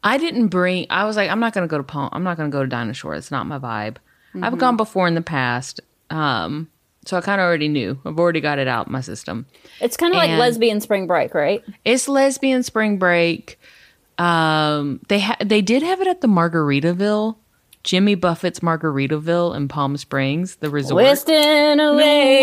[0.02, 0.86] I didn't bring.
[0.90, 2.10] I was like, I'm not gonna go to Palm.
[2.12, 3.14] I'm not gonna go to Dinosaur.
[3.14, 3.96] It's not my vibe.
[4.44, 5.80] I've gone before in the past.
[6.10, 6.68] Um,
[7.04, 7.98] So I kind of already knew.
[8.04, 9.46] I've already got it out my system.
[9.80, 11.62] It's kind of like lesbian spring break, right?
[11.84, 13.58] It's lesbian spring break.
[14.18, 17.36] Um, they ha- they did have it at the Margaritaville,
[17.84, 21.02] Jimmy Buffett's Margaritaville in Palm Springs, the resort.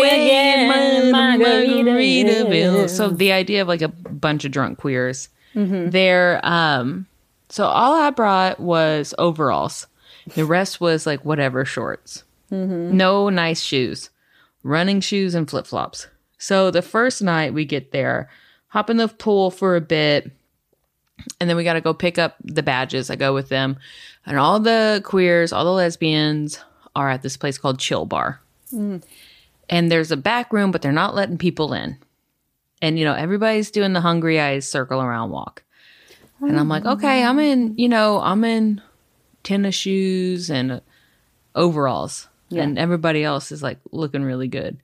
[0.24, 1.12] again,
[2.24, 2.88] Margaritaville.
[2.88, 5.28] So the idea of like a bunch of drunk queers.
[5.90, 7.06] There, um,
[7.48, 9.86] so all I brought was overalls.
[10.34, 12.24] The rest was like whatever shorts.
[12.96, 14.10] No nice shoes,
[14.62, 16.08] running shoes and flip flops.
[16.38, 18.28] So the first night we get there,
[18.68, 20.30] hop in the pool for a bit,
[21.40, 23.10] and then we got to go pick up the badges.
[23.10, 23.78] I go with them,
[24.26, 26.60] and all the queers, all the lesbians
[26.94, 28.40] are at this place called Chill Bar
[29.68, 31.98] and there's a back room, but they're not letting people in.
[32.82, 35.62] And you know, everybody's doing the hungry eyes circle around walk.
[36.40, 38.82] And I'm like, okay, I'm in, you know, I'm in
[39.46, 40.80] tennis shoes and uh,
[41.54, 42.28] overalls.
[42.50, 44.78] And everybody else is like looking really good.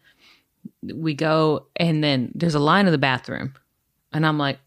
[0.83, 3.55] We go and then there's a line in the bathroom.
[4.13, 4.59] And I'm like,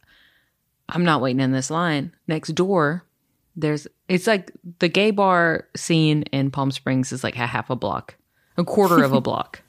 [0.87, 2.13] I'm not waiting in this line.
[2.27, 3.03] Next door,
[3.55, 7.75] there's it's like the gay bar scene in Palm Springs is like a half a
[7.75, 8.15] block,
[8.57, 9.61] a quarter of a block.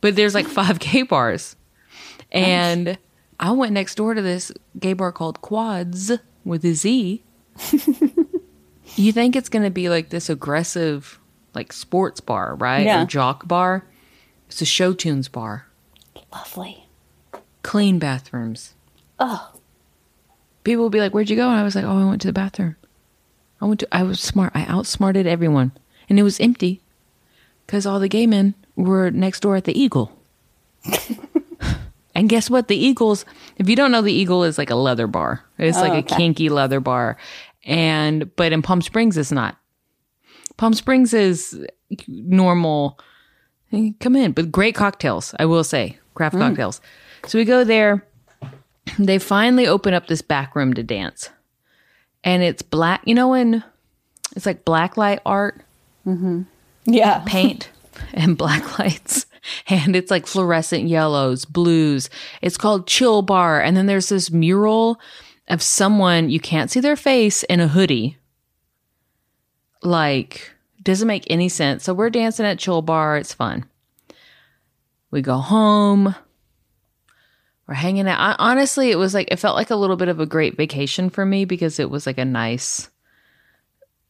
[0.00, 1.56] But there's like five gay bars.
[2.30, 2.98] And
[3.40, 6.12] I went next door to this gay bar called Quads
[6.44, 7.24] with a Z.
[8.96, 11.18] you think it's going to be like this aggressive,
[11.54, 12.86] like sports bar, right?
[12.86, 13.02] Yeah.
[13.02, 13.84] Or jock bar.
[14.48, 15.66] It's a show tunes bar.
[16.32, 16.86] Lovely.
[17.62, 18.74] Clean bathrooms.
[19.18, 19.52] Oh.
[20.64, 21.48] People will be like, Where'd you go?
[21.48, 22.76] And I was like, Oh, I went to the bathroom.
[23.60, 24.52] I went to, I was smart.
[24.54, 25.72] I outsmarted everyone.
[26.08, 26.80] And it was empty
[27.66, 30.12] because all the gay men were next door at the Eagle.
[32.14, 32.68] and guess what?
[32.68, 33.24] The Eagles,
[33.56, 35.44] if you don't know, the Eagle is like a leather bar.
[35.58, 36.16] It's like a oh, okay.
[36.16, 37.16] kinky leather bar.
[37.64, 39.56] And, but in Palm Springs, it's not.
[40.56, 41.64] Palm Springs is
[42.06, 42.98] normal.
[44.00, 46.40] Come in, but great cocktails, I will say, craft mm.
[46.40, 46.80] cocktails.
[47.26, 48.06] So we go there.
[48.98, 51.30] They finally open up this back room to dance.
[52.22, 53.64] And it's black, you know, when
[54.36, 55.62] it's like black light art
[56.06, 56.42] mm-hmm.
[56.86, 57.22] Yeah.
[57.26, 57.70] paint
[58.12, 59.26] and black lights
[59.68, 62.08] and it's like fluorescent yellows, blues.
[62.42, 65.00] It's called Chill Bar and then there's this mural
[65.48, 68.16] of someone you can't see their face in a hoodie.
[69.82, 70.50] Like
[70.82, 71.84] doesn't make any sense.
[71.84, 73.64] So we're dancing at Chill Bar, it's fun.
[75.10, 76.14] We go home.
[77.66, 78.20] We're hanging out.
[78.20, 81.08] I, honestly, it was like it felt like a little bit of a great vacation
[81.08, 82.90] for me because it was like a nice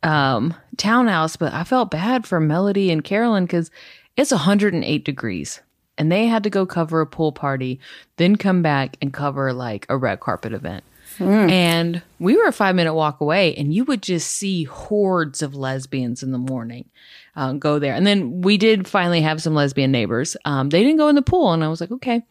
[0.03, 3.71] um townhouse, but I felt bad for Melody and Carolyn because
[4.17, 5.61] it's 108 degrees
[5.97, 7.79] and they had to go cover a pool party,
[8.17, 10.85] then come back and cover like a red carpet event.
[11.21, 15.55] And we were a five minute walk away, and you would just see hordes of
[15.55, 16.89] lesbians in the morning
[17.37, 17.95] uh, go there.
[17.95, 20.37] And then we did finally have some lesbian neighbors.
[20.45, 22.23] Um, they didn't go in the pool, and I was like, okay.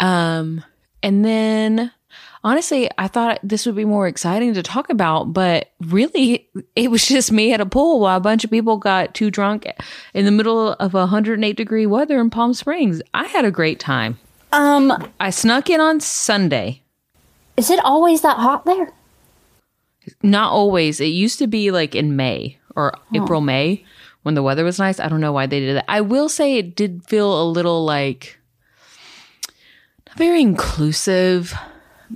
[0.00, 0.64] Um,
[1.02, 1.90] and then
[2.44, 7.06] honestly, I thought this would be more exciting to talk about, but really, it was
[7.06, 9.66] just me at a pool while a bunch of people got too drunk
[10.14, 13.02] in the middle of 108 degree weather in Palm Springs.
[13.14, 14.18] I had a great time.
[14.52, 16.81] Um, I snuck in on Sunday.
[17.56, 18.92] Is it always that hot there?
[20.22, 21.00] Not always.
[21.00, 23.84] It used to be like in May or April, May
[24.22, 24.98] when the weather was nice.
[24.98, 25.84] I don't know why they did that.
[25.88, 28.38] I will say it did feel a little like
[30.08, 31.54] not very inclusive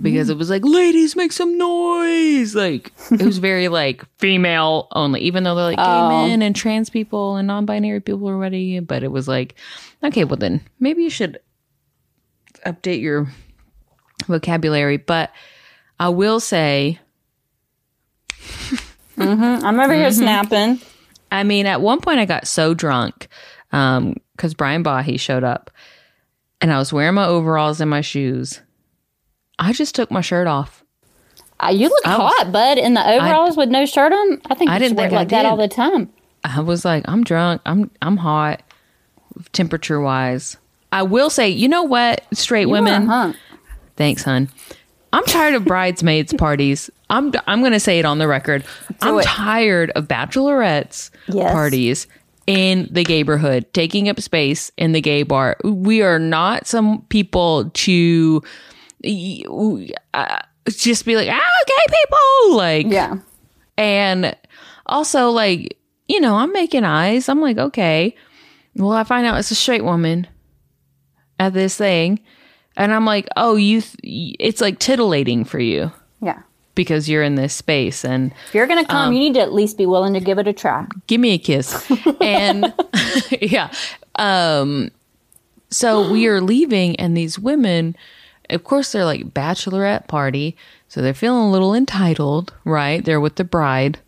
[0.03, 2.55] because it was like, ladies, make some noise.
[2.55, 6.47] Like it was very like female only, even though they're like gay men oh.
[6.47, 8.81] and trans people and non binary people already.
[8.81, 9.55] But it was like,
[10.03, 11.39] okay, well then maybe you should
[12.65, 13.29] update your
[14.27, 14.97] vocabulary.
[14.99, 15.31] But
[15.99, 16.99] I will say,
[19.19, 19.93] I'm over Mm-hmm.
[19.93, 20.81] here snapping.
[21.33, 23.29] I mean, at one point I got so drunk
[23.71, 25.71] because Brian Bahi showed up
[26.61, 28.61] and I was wearing my overalls and my shoes.
[29.59, 30.85] I just took my shirt off.
[31.59, 34.41] Uh, you look I was- hot, bud, in the overalls with no shirt on.
[34.51, 36.13] I think I you didn't think I like that all the time.
[36.45, 37.63] I was like, I'm drunk.
[37.67, 38.63] I'm I'm hot,
[39.53, 40.59] temperature wise.
[40.93, 43.35] I will say, you know what, straight You women.
[44.01, 44.19] Are a hunk.
[44.19, 44.49] Thanks, hun.
[45.13, 46.91] I'm tired of bridesmaids parties.
[47.09, 48.65] I'm I'm going to say it on the record.
[49.01, 49.25] I'm it.
[49.25, 51.53] tired of bachelorettes Yes.
[51.53, 52.07] parties
[52.47, 55.57] in the gayborhood, taking up space in the gay bar.
[55.65, 58.43] We are not some people to
[60.15, 63.17] uh, just be like, "Ah, gay people." Like Yeah.
[63.79, 64.37] and
[64.87, 65.79] also, like,
[66.09, 67.29] you know, I'm making eyes.
[67.29, 68.15] I'm like, okay.
[68.77, 70.27] Well, I find out it's a straight woman
[71.41, 72.21] at this thing.
[72.77, 76.41] And I'm like, oh, you, th- it's like titillating for you Yeah.
[76.75, 79.41] because you're in this space and If you're going to Um, come, you need to
[79.41, 80.87] at least be willing to give it a try.
[81.07, 81.91] give me a kiss.
[82.21, 82.73] and
[83.41, 83.73] yeah.
[84.17, 84.91] Um,
[85.71, 87.97] so we are leaving, and these women,
[88.51, 90.57] of course, they're like bachelorette party,
[90.89, 93.05] so they're feeling a little entitled, right?
[93.05, 93.99] They're with the bride.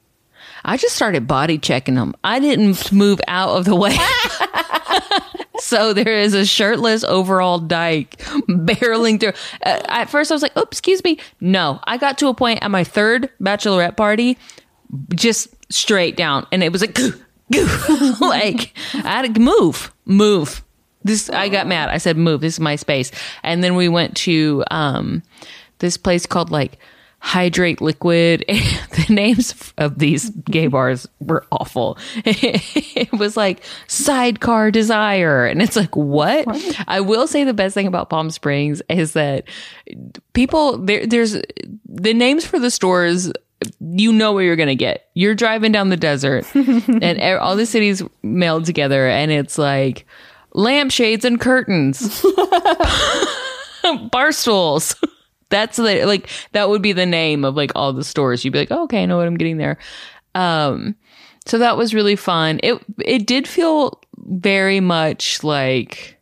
[0.65, 2.15] I just started body checking them.
[2.23, 3.97] I didn't move out of the way.
[5.59, 8.19] so there is a shirtless overall dyke
[8.49, 9.33] barreling through.
[9.65, 12.61] Uh, at first, I was like, "Oh, excuse me." No, I got to a point
[12.63, 14.39] at my third bachelorette party,
[15.15, 17.13] just straight down, and it was like, goo.
[18.21, 20.63] like I had to move, move.
[21.03, 21.89] This I got mad.
[21.89, 22.41] I said, "Move.
[22.41, 23.11] This is my space."
[23.43, 25.23] And then we went to um,
[25.79, 26.79] this place called like
[27.21, 28.45] hydrate liquid.
[28.99, 31.99] The names of these gay bars were awful.
[32.25, 35.47] It was like sidecar desire.
[35.47, 36.47] And it's like what?
[36.89, 39.45] I will say the best thing about palm springs is that
[40.33, 41.41] people there there's
[41.89, 43.33] the names for the stores
[43.81, 45.09] you know where you're gonna get.
[45.15, 50.07] You're driving down the desert and all the cities meld together and it's like
[50.55, 52.25] lampshades and curtains.
[54.11, 54.97] Bar stools.
[55.51, 58.45] That's the, like that would be the name of like all the stores.
[58.45, 59.79] You'd be like, oh, okay, I know what I'm getting there.
[60.35, 60.95] Um,
[61.47, 62.61] so that was really fun.
[62.63, 66.19] It it did feel very much like,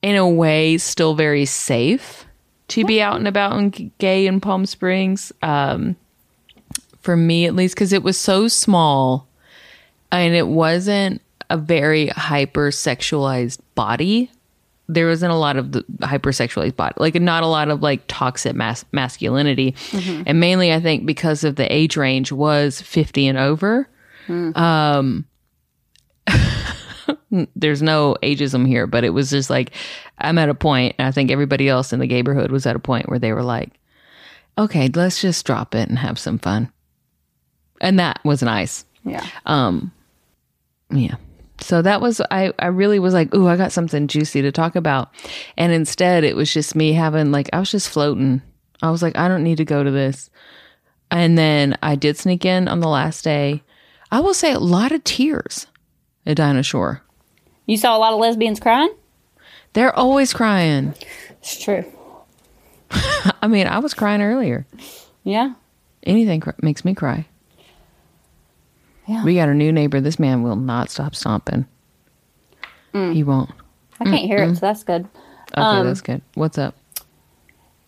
[0.00, 2.24] in a way, still very safe
[2.68, 5.32] to be out and about and gay in Palm Springs.
[5.42, 5.96] Um,
[7.00, 9.28] for me at least, because it was so small,
[10.10, 11.20] and it wasn't
[11.50, 14.30] a very hyper sexualized body
[14.88, 18.54] there wasn't a lot of the hypersexualized body, like not a lot of like toxic
[18.54, 19.74] mas- masculinity,
[20.26, 23.88] and mainly I think because of the age range was fifty and over.
[24.56, 25.26] Um,
[27.56, 29.72] there's no ageism here, but it was just like
[30.18, 32.80] I'm at a point, and I think everybody else in the neighborhood was at a
[32.80, 33.72] point where they were like,
[34.58, 36.72] "Okay, let's just drop it and have some fun,"
[37.80, 38.84] and that was nice.
[39.04, 39.26] Yeah.
[39.46, 39.92] Um,
[40.90, 41.16] yeah.
[41.60, 42.52] So that was I.
[42.58, 45.10] I really was like, "Ooh, I got something juicy to talk about,"
[45.56, 48.42] and instead, it was just me having like I was just floating.
[48.82, 50.30] I was like, I don't need to go to this,
[51.10, 53.62] and then I did sneak in on the last day.
[54.10, 55.66] I will say a lot of tears
[56.26, 57.02] at Dinah Shore.
[57.66, 58.92] You saw a lot of lesbians crying?
[59.72, 60.94] They're always crying.
[61.30, 61.84] It's true.
[62.90, 64.66] I mean, I was crying earlier.
[65.22, 65.54] Yeah.
[66.02, 67.26] Anything cr- makes me cry.
[69.06, 69.24] Yeah.
[69.24, 70.00] We got a new neighbor.
[70.00, 71.66] This man will not stop stomping.
[72.92, 73.14] Mm.
[73.14, 73.50] He won't.
[74.00, 75.06] I can't hear it, so that's good.
[75.56, 76.22] Okay, that's um, good.
[76.34, 76.74] What's up?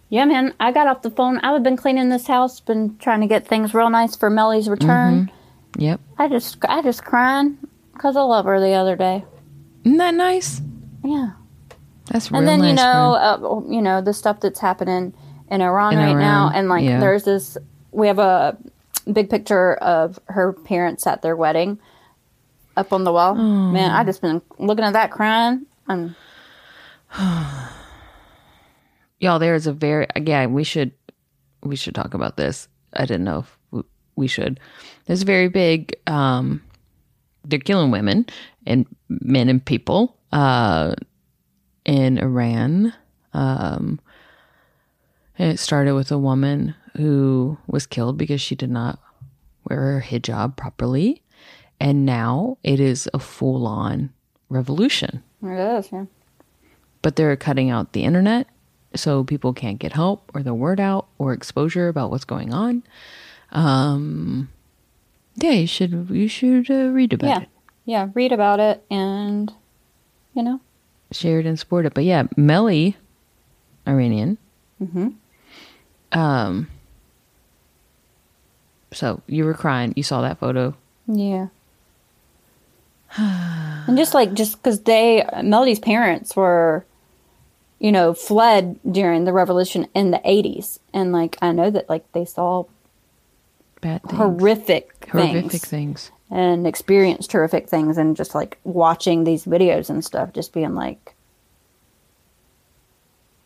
[0.08, 0.54] Yeah, man.
[0.60, 1.38] I got off the phone.
[1.38, 5.26] I've been cleaning this house, been trying to get things real nice for Melly's return.
[5.26, 5.80] Mm-hmm.
[5.80, 6.00] Yep.
[6.18, 7.58] I just, I just crying
[7.92, 9.24] because I love her the other day.
[9.84, 10.60] Isn't that nice?
[11.04, 11.32] Yeah.
[12.10, 12.70] That's real and then nice.
[12.70, 15.12] you know, uh, oh, you know the stuff that's happening
[15.50, 17.00] in Iran In right now, and like yeah.
[17.00, 17.58] there's this.
[17.90, 18.56] We have a
[19.12, 21.78] big picture of her parents at their wedding
[22.76, 23.34] up on the wall.
[23.34, 25.66] Man, I just been looking at that crying.
[25.88, 26.14] I'm
[29.20, 30.52] y'all, there is a very again.
[30.52, 30.92] We should
[31.62, 32.68] we should talk about this.
[32.92, 33.84] I didn't know if
[34.16, 34.60] we should.
[35.06, 35.96] There's a very big.
[36.06, 36.62] um
[37.44, 38.26] They're killing women
[38.66, 40.94] and men and people uh
[41.84, 42.92] in Iran.
[43.32, 44.00] Um
[45.38, 48.98] and it started with a woman who was killed because she did not
[49.68, 51.22] wear her hijab properly.
[51.80, 54.10] And now it is a full on
[54.48, 55.22] revolution.
[55.42, 56.06] it is, yeah.
[57.02, 58.46] but they're cutting out the internet
[58.94, 62.82] so people can't get help or the word out or exposure about what's going on.
[63.52, 64.48] Um,
[65.36, 67.40] yeah, you should you should uh, read about Yeah.
[67.42, 67.48] it,
[67.84, 69.52] Yeah, read about it and
[70.32, 70.60] you know.
[71.12, 71.92] share it, and support it.
[71.94, 72.96] But yeah, Melly,
[73.86, 74.38] Iranian.
[74.82, 75.08] Mm-hmm.
[76.18, 76.68] Um.
[78.92, 79.92] So you were crying.
[79.96, 80.74] You saw that photo.
[81.06, 81.48] Yeah.
[83.16, 86.84] and just like just because they Melody's parents were,
[87.78, 92.10] you know, fled during the revolution in the eighties, and like I know that like
[92.12, 92.64] they saw
[93.80, 94.14] Bad things.
[94.14, 96.10] horrific horrific things things.
[96.30, 101.14] and experienced horrific things, and just like watching these videos and stuff, just being like,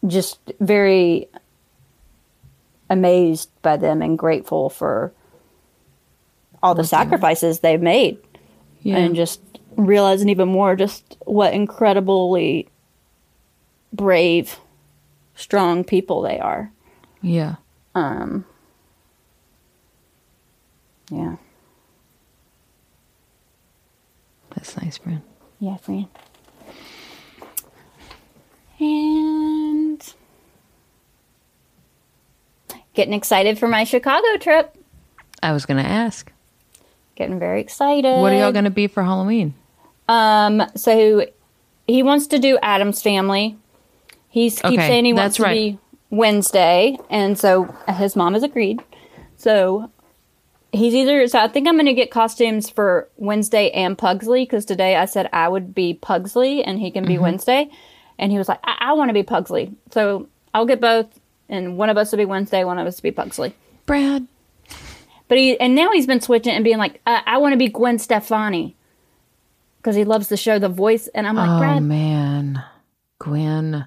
[0.06, 1.28] just very
[2.88, 5.12] amazed by them and grateful for
[6.62, 8.18] all the sacrifices they've made
[8.82, 8.96] Yeah.
[8.98, 9.40] and just
[9.76, 12.68] realizing even more just what incredibly
[13.92, 14.58] brave,
[15.34, 16.70] strong people they are.
[17.22, 17.56] yeah.
[17.94, 18.44] Um,
[21.10, 21.36] yeah,
[24.54, 25.22] That's nice, friend.
[25.58, 26.06] yeah, friend.
[28.78, 30.14] And
[32.94, 34.76] getting excited for my Chicago trip.
[35.42, 36.30] I was gonna ask,
[37.20, 38.18] Getting very excited.
[38.18, 39.52] what are y'all gonna be for Halloween?
[40.08, 41.26] Um, so
[41.86, 43.58] he wants to do Addams Family.
[44.30, 45.52] He's keeps Okay, saying he wants to right.
[45.52, 48.80] be Wednesday, and so his mom has agreed.
[49.36, 49.90] So
[50.72, 51.26] he's either.
[51.28, 55.04] So I think I'm going to get costumes for Wednesday and Pugsley because today I
[55.04, 57.22] said I would be Pugsley and he can be Mm-hmm.
[57.22, 57.68] Wednesday,
[58.18, 59.74] and he was like, I, I want to be Pugsley.
[59.90, 61.06] So I'll get both,
[61.50, 63.54] and one of us will be Wednesday, one of us will be Pugsley.
[63.84, 64.26] Brad.
[65.30, 67.68] But he and now he's been switching and being like, I, I want to be
[67.68, 68.74] Gwen Stefani
[69.78, 72.64] because he loves the show The Voice, and I'm like, oh Brad, man,
[73.20, 73.86] Gwen.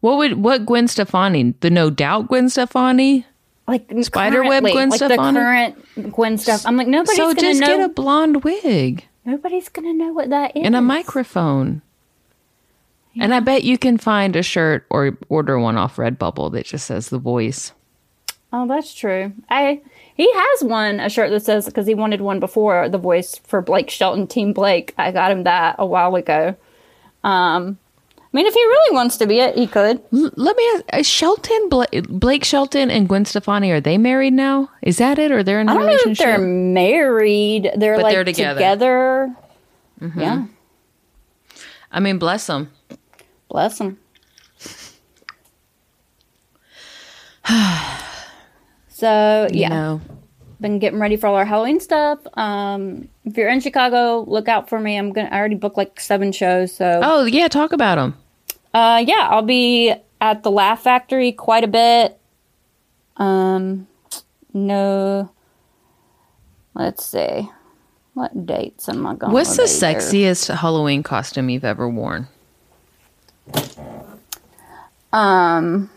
[0.00, 1.54] What would what Gwen Stefani?
[1.60, 3.24] The no doubt Gwen Stefani.
[3.68, 5.32] like Spiderweb currently, Gwen like Stefani?
[5.32, 6.66] the current Gwen stuff.
[6.66, 7.66] I'm like, nobody's so gonna just know.
[7.68, 10.66] get a blonde wig nobody's gonna know what that is.
[10.66, 11.80] and a microphone.
[13.20, 16.86] And I bet you can find a shirt or order one off Redbubble that just
[16.86, 17.72] says the voice.
[18.52, 19.32] Oh, that's true.
[19.48, 19.80] I
[20.14, 23.60] he has one a shirt that says because he wanted one before the voice for
[23.62, 24.94] Blake Shelton, Team Blake.
[24.98, 26.54] I got him that a while ago.
[27.24, 27.78] Um,
[28.20, 30.00] I mean, if he really wants to be it, he could.
[30.12, 34.32] L- let me ask: is Shelton, Bla- Blake Shelton, and Gwen Stefani are they married
[34.32, 34.70] now?
[34.82, 36.24] Is that it, or they're in a I don't know if relationship?
[36.26, 37.70] they're married.
[37.76, 38.54] They're But like they're together.
[38.58, 39.36] together.
[40.16, 40.46] Yeah,
[41.92, 42.70] I mean, bless them.
[43.48, 43.98] bless them.
[49.02, 50.00] so yeah, You know,
[50.60, 52.20] been getting ready for all our Halloween stuff.
[52.34, 54.96] Um, if you're in Chicago, look out for me.
[54.96, 55.28] I'm gonna.
[55.32, 56.72] I already booked like seven shows.
[56.72, 58.16] So oh yeah, talk about them.
[58.72, 62.16] Uh, yeah, I'll be at the Laugh Factory quite a bit.
[63.16, 63.88] Um,
[64.54, 65.32] no,
[66.74, 67.50] let's see,
[68.14, 69.32] what dates am I going?
[69.32, 72.28] What's the sexiest Halloween costume you've ever worn?
[75.12, 75.90] Um,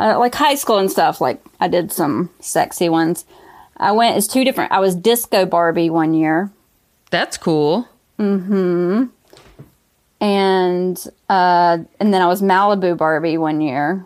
[0.00, 1.20] uh, like high school and stuff.
[1.20, 3.24] Like I did some sexy ones.
[3.76, 4.72] I went as two different.
[4.72, 6.50] I was disco Barbie one year,
[7.10, 7.86] That's cool.
[8.18, 9.10] Mhm.
[10.20, 14.04] and uh, and then I was Malibu Barbie one year.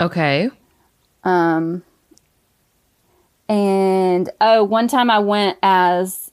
[0.00, 0.50] Okay.
[1.24, 1.82] Um,
[3.48, 6.29] and oh, one time I went as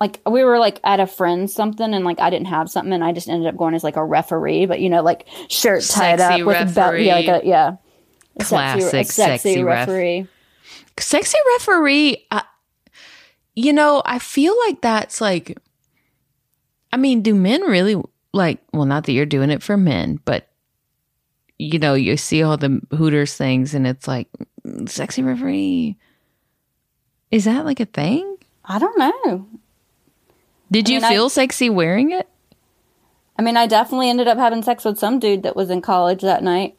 [0.00, 3.04] like we were like at a friend's something, and like I didn't have something, and
[3.04, 6.18] I just ended up going as like a referee, but you know, like shirt tied
[6.18, 7.76] Sexy up with a belt, yeah, like a yeah,
[8.38, 9.88] a Classic sexy, a sexy, sexy ref.
[9.88, 10.26] referee.
[10.98, 12.26] Sexy referee.
[12.30, 12.42] Uh,
[13.54, 15.58] you know, I feel like that's like.
[16.92, 18.00] I mean, do men really
[18.32, 18.60] like?
[18.72, 20.48] Well, not that you're doing it for men, but
[21.58, 24.28] you know, you see all the Hooters things, and it's like
[24.66, 25.96] mm, sexy referee.
[27.30, 28.36] Is that like a thing?
[28.64, 29.48] I don't know.
[30.74, 32.28] Did you mean, I- feel sexy wearing it?
[33.38, 36.22] I mean, I definitely ended up having sex with some dude that was in college
[36.22, 36.76] that night.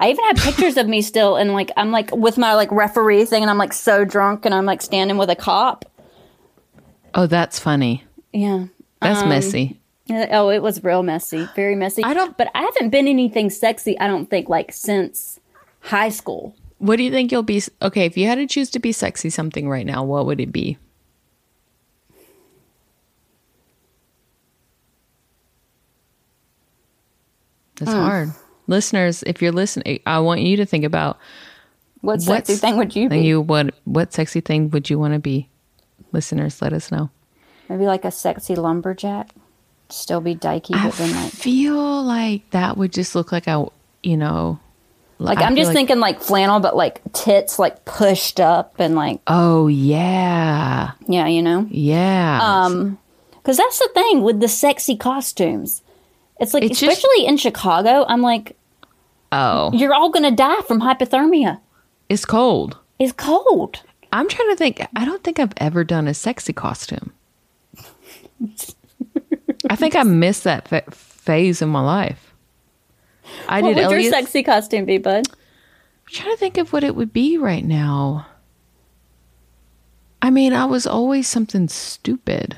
[0.00, 3.24] I even have pictures of me still, and like I'm like with my like referee
[3.24, 5.84] thing, and I'm like so drunk, and I'm like standing with a cop.
[7.14, 8.04] Oh, that's funny.
[8.32, 8.66] Yeah.
[9.00, 9.78] That's Um, messy.
[10.10, 12.02] Oh, it was real messy, very messy.
[12.04, 13.98] I don't- but I haven't been anything sexy.
[14.00, 15.38] I don't think like since
[15.80, 16.54] high school.
[16.78, 17.62] What do you think you'll be?
[17.82, 20.52] Okay, if you had to choose to be sexy something right now, what would it
[20.52, 20.78] be?
[27.80, 28.32] It's hard.
[28.66, 31.18] Listeners, if you're listening, I want you to think about
[32.02, 33.18] What sexy thing would you be?
[33.20, 35.48] you what what sexy thing would you want to be?
[36.12, 37.10] Listeners, let us know.
[37.68, 39.30] Maybe like a sexy lumberjack.
[39.90, 43.66] Still be dykey, I but then like feel like that would just look like a
[44.02, 44.60] you know
[45.18, 48.94] like I I'm just like- thinking like flannel, but like tits like pushed up and
[48.94, 51.66] like Oh yeah, yeah, you know.
[51.70, 52.38] yeah.
[52.42, 52.98] Um,
[53.32, 55.80] because that's the thing with the sexy costumes.
[56.40, 58.56] It's like, It's just- especially in Chicago, I'm like,
[59.32, 61.60] oh, you're all gonna die from hypothermia.
[62.08, 62.78] it's cold.
[62.98, 63.82] It's cold.
[64.12, 64.86] I'm trying to think.
[64.96, 67.12] I don't think I've ever done a sexy costume.
[69.68, 72.32] I think I missed that fa- phase in my life.
[73.48, 75.26] I What did would your sexy costume be, bud?
[75.28, 78.26] I'm trying to think of what it would be right now.
[80.22, 82.56] I mean, I was always something stupid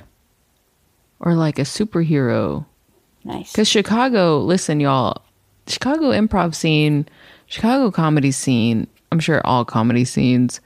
[1.19, 2.67] or like a superhero.
[3.25, 3.53] Nice.
[3.53, 5.23] Because Chicago, listen, y'all,
[5.67, 7.07] Chicago improv scene,
[7.47, 10.61] Chicago comedy scene, I'm sure all comedy scenes,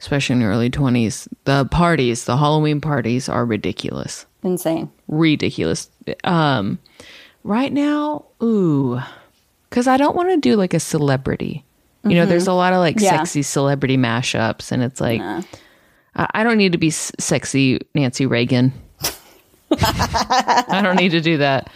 [0.00, 4.26] especially in the early 20s, the parties, the Halloween parties are ridiculous.
[4.42, 4.90] Insane.
[5.08, 5.90] Ridiculous.
[6.24, 6.78] Um,
[7.44, 9.00] right now, ooh,
[9.68, 11.64] because I don't want to do like a celebrity.
[12.04, 13.04] You know, there's a lot of like Mm-hmm.
[13.04, 13.16] Yeah.
[13.18, 18.24] sexy celebrity mashups, and it's like, I, I don't need to be s- sexy Nancy
[18.24, 18.72] Reagan.
[19.80, 21.70] I don't need to do that.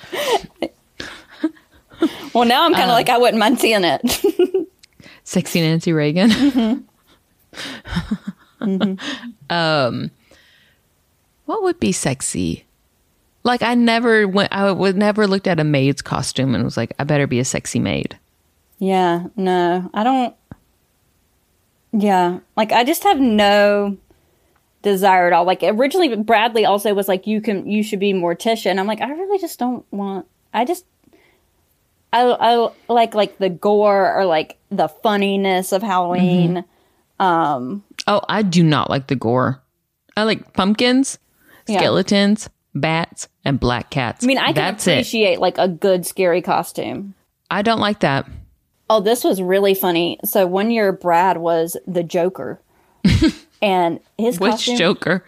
[2.35, 4.69] Well, now I'm kind Um, of like I wouldn't mind seeing it.
[5.25, 6.87] Sexy Nancy Reagan.
[8.63, 8.95] Mm-hmm.
[9.51, 10.11] um,
[11.47, 12.65] what would be sexy?
[13.43, 14.53] Like I never went.
[14.53, 17.45] I would never looked at a maid's costume and was like, I better be a
[17.45, 18.19] sexy maid.
[18.79, 20.35] Yeah, no, I don't.
[21.93, 23.99] Yeah, like I just have no
[24.83, 25.45] desire at all.
[25.45, 29.11] Like originally, Bradley also was like, "You can, you should be mortician." I'm like, I
[29.11, 30.27] really just don't want.
[30.53, 30.85] I just,
[32.13, 36.65] I, I like like the gore or like the funniness of Halloween.
[37.19, 39.63] Um, Oh, I do not like the gore.
[40.17, 41.19] I like pumpkins,
[41.69, 41.79] Yeah.
[41.79, 44.25] skeletons, bats, and black cats.
[44.25, 44.93] I mean, I can That's it.
[44.93, 47.15] appreciate like a good scary costume.
[47.51, 48.29] I don't like that.
[48.91, 50.19] Oh, this was really funny.
[50.25, 52.61] So one year, Brad was the Joker,
[53.63, 55.25] and his Which costume Joker?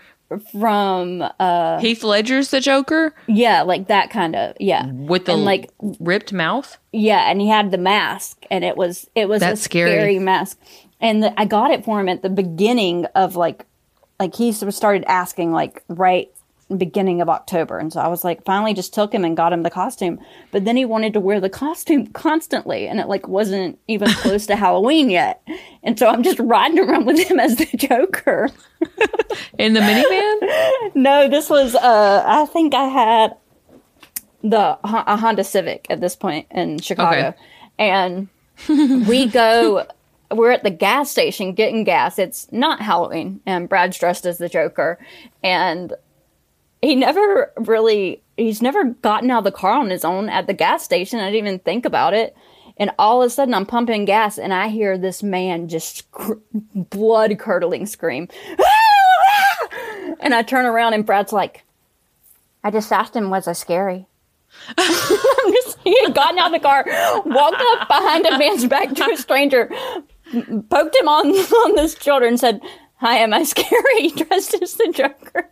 [0.51, 4.91] from uh Heath Ledger's the Joker yeah, like that kind of yeah.
[4.91, 5.71] with the and like
[6.01, 6.77] ripped mouth.
[6.93, 9.91] yeah, and he had the mask, and it was it was That's a scary.
[9.91, 10.59] scary mask.
[11.01, 13.65] And the, I got it for him at the beginning of like
[14.19, 16.31] like he sort of started asking like right
[16.77, 19.63] beginning of October, and so I was like finally just took him and got him
[19.63, 20.21] the costume.
[20.51, 24.47] But then he wanted to wear the costume constantly, and it like wasn't even close
[24.47, 25.47] to Halloween yet.
[25.83, 28.51] And so I'm just riding around with him as the Joker.
[29.59, 30.95] In the minivan?
[30.95, 33.37] No, this was uh I think I had
[34.43, 37.29] the a Honda Civic at this point in Chicago.
[37.29, 37.39] Okay.
[37.79, 38.29] And
[38.69, 39.87] we go
[40.31, 42.19] we're at the gas station getting gas.
[42.19, 44.99] It's not Halloween and Brad's dressed as the Joker
[45.43, 45.93] and
[46.85, 50.55] he never really he's never gotten out of the car on his own at the
[50.55, 51.21] gas station.
[51.21, 52.37] I didn't even think about it.
[52.77, 56.39] And all of a sudden I'm pumping gas and I hear this man just sc-
[56.75, 58.29] blood curdling scream.
[60.21, 61.65] And I turn around and Brad's like,
[62.63, 64.07] I just asked him, was I scary?
[65.85, 66.83] He had gotten out of the car,
[67.27, 69.69] walked up behind a man's back to a stranger,
[70.71, 71.27] poked him on,
[71.67, 72.63] on this shoulder and said,
[73.05, 74.09] Hi, am I scary?
[74.17, 75.51] Dressed as the Joker.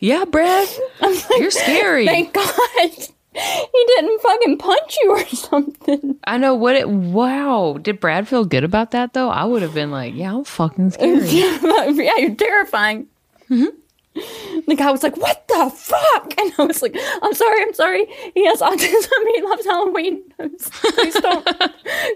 [0.00, 0.66] Yeah, Brad.
[1.38, 2.06] You're scary.
[2.06, 2.48] Thank God
[3.34, 6.18] he didn't fucking punch you or something.
[6.24, 6.88] I know what it.
[6.88, 7.76] Wow.
[7.82, 9.28] Did Brad feel good about that though?
[9.28, 11.18] I would have been like, yeah, I'm fucking scary.
[11.26, 13.08] yeah, you're terrifying.
[13.50, 14.64] Mm-hmm.
[14.68, 18.06] The guy was like, "What the fuck?" And I was like, "I'm sorry, I'm sorry.
[18.34, 19.34] He has autism.
[19.34, 20.24] He loves Halloween.
[20.38, 21.44] Please don't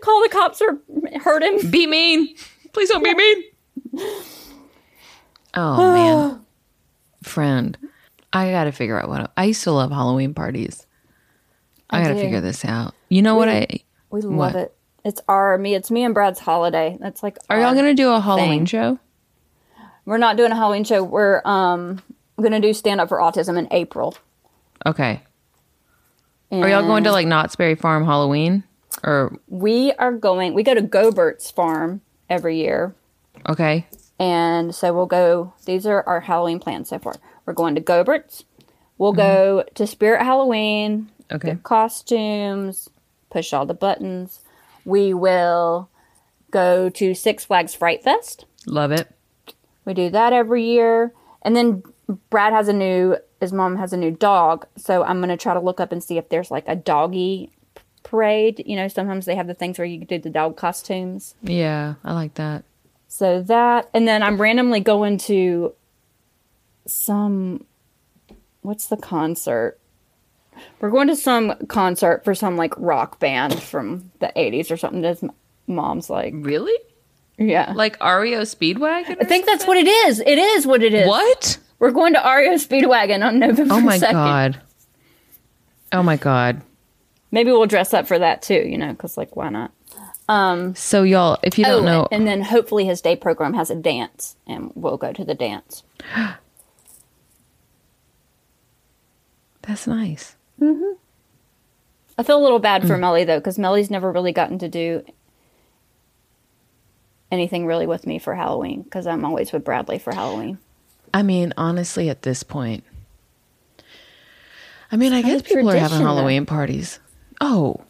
[0.00, 0.80] call the cops or
[1.20, 2.34] hurt him." be mean.
[2.72, 3.44] Please don't be mean.
[5.54, 6.40] Oh man,
[7.22, 7.76] friend,
[8.32, 10.86] I got to figure out what I used to love Halloween parties.
[11.90, 12.94] I, I got to figure this out.
[13.10, 13.66] You know what I?
[14.10, 14.54] We love What?
[14.56, 14.74] it.
[15.04, 15.74] It's our me.
[15.74, 16.96] It's me and Brad's holiday.
[17.00, 17.36] That's like.
[17.50, 18.66] Are y'all gonna do a Halloween thing.
[18.66, 18.98] show?
[20.04, 21.02] We're not doing a Halloween show.
[21.02, 22.00] We're um
[22.40, 24.16] gonna do stand up for autism in April.
[24.86, 25.22] Okay.
[26.52, 28.62] Are y'all going to like Knott's Berry Farm Halloween?
[29.02, 30.54] Or We are going.
[30.54, 32.94] We go to Goebbert's farm every year.
[33.48, 33.86] Okay,
[34.18, 37.14] And so we'll go, these are our Halloween plans so far.
[37.44, 38.44] We're going to Goebbert's.
[38.98, 39.74] We'll go mm-hmm.
[39.74, 42.88] to Spirit Halloween, okay, get costumes,
[43.30, 44.40] push all the buttons.
[44.84, 45.88] We will
[46.50, 48.44] go to Six Flags Fright Fest.
[48.66, 49.08] love it.
[49.84, 51.12] We do that every year.
[51.42, 51.82] And then
[52.30, 54.66] Brad has a new, his mom has a new dog.
[54.76, 57.50] So I'm going to try to look up and see if there's like a doggy
[58.04, 58.62] parade.
[58.64, 61.34] You know, sometimes they have the things where you can do the dog costumes.
[61.42, 62.64] Yeah, I like that.
[63.14, 65.74] So that, and then I'm randomly going to
[66.86, 67.66] some,
[68.62, 69.78] what's the concert?
[70.80, 75.02] We're going to some concert for some like rock band from the 80s or something.
[75.02, 75.22] This
[75.66, 76.72] mom's like, Really?
[77.36, 77.74] yeah.
[77.76, 79.18] Like REO Speedwagon?
[79.20, 80.20] I think that's what it is.
[80.20, 81.06] It is what it is.
[81.06, 81.58] What?
[81.80, 84.12] We're going to REO Speedwagon on November Oh my 2nd.
[84.12, 84.60] god.
[85.92, 86.62] Oh my god.
[87.30, 89.70] Maybe we'll dress up for that too, you know, because like, why not?
[90.74, 93.74] So y'all, if you don't oh, know, and then hopefully his day program has a
[93.74, 95.82] dance, and we'll go to the dance.
[99.62, 100.36] that's nice.
[102.18, 102.86] I feel a little bad Mm.
[102.86, 105.04] for Melly though, because Melly's never really gotten to do
[107.30, 110.58] anything really with me for Halloween, because I'm always with Bradley for Halloween.
[111.14, 112.84] I mean, honestly, at this point,
[114.90, 116.14] I mean, I guess people are having tradition, though.
[116.14, 117.00] Halloween parties.
[117.40, 117.80] Oh,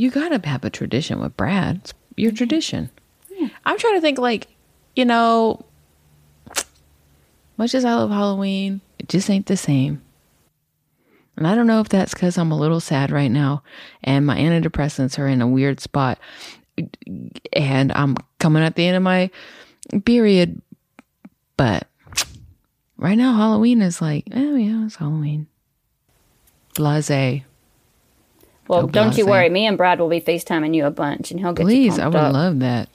[0.00, 1.76] you gotta have a tradition with Brad.
[1.76, 2.36] It's your mm-hmm.
[2.38, 2.90] tradition.
[3.66, 4.46] I'm trying to think, like,
[4.96, 5.66] you know,
[7.58, 10.00] much as I love Halloween, it just ain't the same.
[11.36, 13.62] And I don't know if that's because I'm a little sad right now
[14.02, 16.18] and my antidepressants are in a weird spot.
[17.52, 19.30] And I'm coming at the end of my
[20.06, 20.62] period.
[21.58, 21.86] But
[22.96, 25.46] right now, Halloween is like, oh, yeah, it's Halloween.
[26.74, 27.42] Blase.
[28.70, 31.52] Well, don't you worry, me and Brad will be FaceTiming you a bunch, and he'll
[31.52, 31.98] get Please, you Please.
[31.98, 32.32] I would up.
[32.32, 32.88] love that.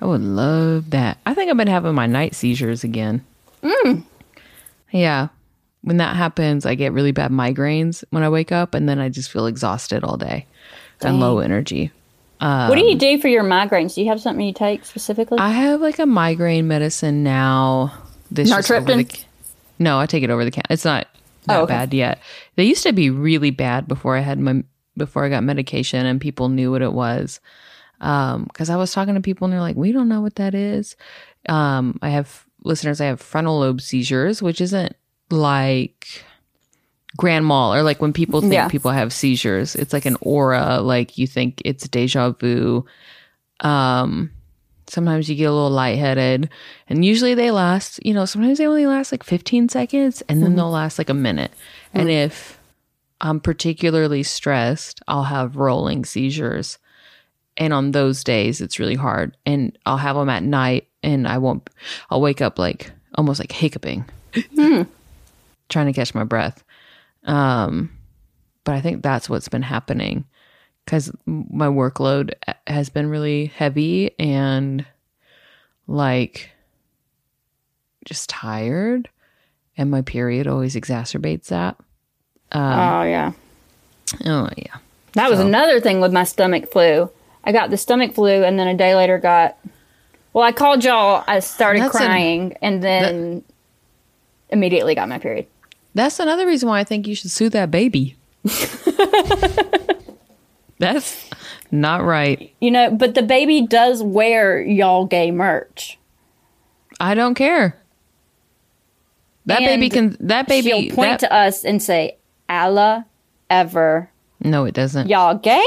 [0.00, 1.18] I would love that.
[1.24, 3.24] I think I've been having my night seizures again.
[3.62, 4.02] Mm.
[4.90, 5.28] Yeah.
[5.82, 9.08] when that happens, I get really bad migraines when I wake up, and then I
[9.08, 10.46] just feel exhausted all day
[11.00, 11.92] and low energy.
[12.40, 13.94] what do you do for your migraines?
[13.94, 15.38] Do you have something you take specifically?
[15.38, 17.92] I have like a migraine medicine now.
[18.30, 19.08] This Naratriptan?
[19.08, 19.24] the-
[19.78, 20.66] no, I take it over the counter.
[20.72, 21.06] It's not
[21.46, 21.74] that Oh, okay.
[21.74, 22.20] bad yet.
[22.56, 24.64] They used to be really bad before I had my
[24.96, 27.40] before I got medication and people knew what it was.
[28.00, 30.54] Um, because I was talking to people and they're like, "We don't know what that
[30.54, 30.96] is."
[31.48, 33.00] Um, I have listeners.
[33.00, 34.94] I have frontal lobe seizures, which isn't
[35.30, 36.24] like
[37.16, 39.74] grand mal or like when people think people have seizures.
[39.74, 40.80] It's like an aura.
[40.80, 42.84] Like you think it's deja vu.
[43.60, 44.30] Um,
[44.88, 46.48] sometimes you get a little lightheaded
[46.88, 50.54] and usually they last you know sometimes they only last like 15 seconds and then
[50.54, 51.50] they'll last like a minute
[51.92, 52.58] and if
[53.20, 55.00] i'm particularly stressed.
[55.08, 56.78] I'll have rolling seizures.
[57.56, 59.36] And on those days it's really hard.
[59.46, 61.68] And i'll have them at night and i won't
[62.10, 64.04] i'll wake up like almost like hiccuping.
[65.68, 66.62] Trying to catch my breath.
[67.24, 67.90] Um
[68.64, 70.24] but i think that's what's been happening
[70.84, 72.32] because my workload
[72.66, 74.86] has been really heavy and
[75.88, 76.50] like
[78.04, 79.08] just tired.
[79.76, 81.76] And my period always exacerbates that
[82.52, 83.32] Um, oh yeah.
[84.24, 84.76] oh yeah
[85.14, 87.10] That was another thing with my stomach flu.
[87.44, 89.56] I got the stomach flu, and then a day later got.
[90.32, 91.24] Well, I called y'all.
[91.26, 93.42] I started That's an- crying, and then
[94.50, 95.46] immediately got my period.
[95.94, 98.14] that's another reason why i think you should sue that baby
[100.78, 101.28] that's
[101.70, 105.98] not right You know, but the baby does wear y'all gay merch.
[107.00, 107.76] i don't care
[109.46, 112.16] that baby can that baby She'll point that- to us and say,
[112.48, 113.02] "Ali,
[113.50, 115.64] ever no it doesn't y'all gay?"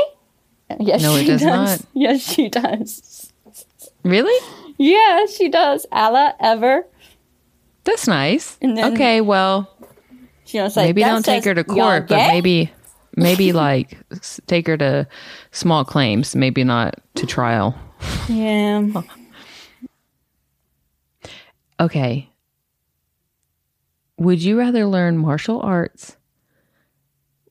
[0.80, 1.80] Yes, No, it she does does.
[1.82, 1.82] not.
[1.93, 3.34] Yes, she does.
[4.03, 4.45] really
[4.77, 5.86] Yeah, she does.
[5.91, 6.86] Ali, ever.
[7.84, 9.75] that's nice okay well
[10.45, 12.71] She'll say, maybe don't take her to court, but maybe
[13.15, 13.97] maybe like
[14.47, 15.07] take her to
[15.51, 17.77] small claims, maybe not to trial.
[18.27, 19.03] Yeah.
[21.80, 22.30] Okay.
[24.17, 26.17] Would you rather learn martial arts?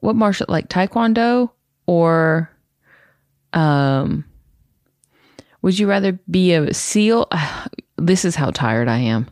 [0.01, 1.51] What martial like taekwondo
[1.87, 2.51] or
[3.53, 4.25] um
[5.63, 7.29] would you rather be a seal?
[8.01, 9.29] This is how tired I am.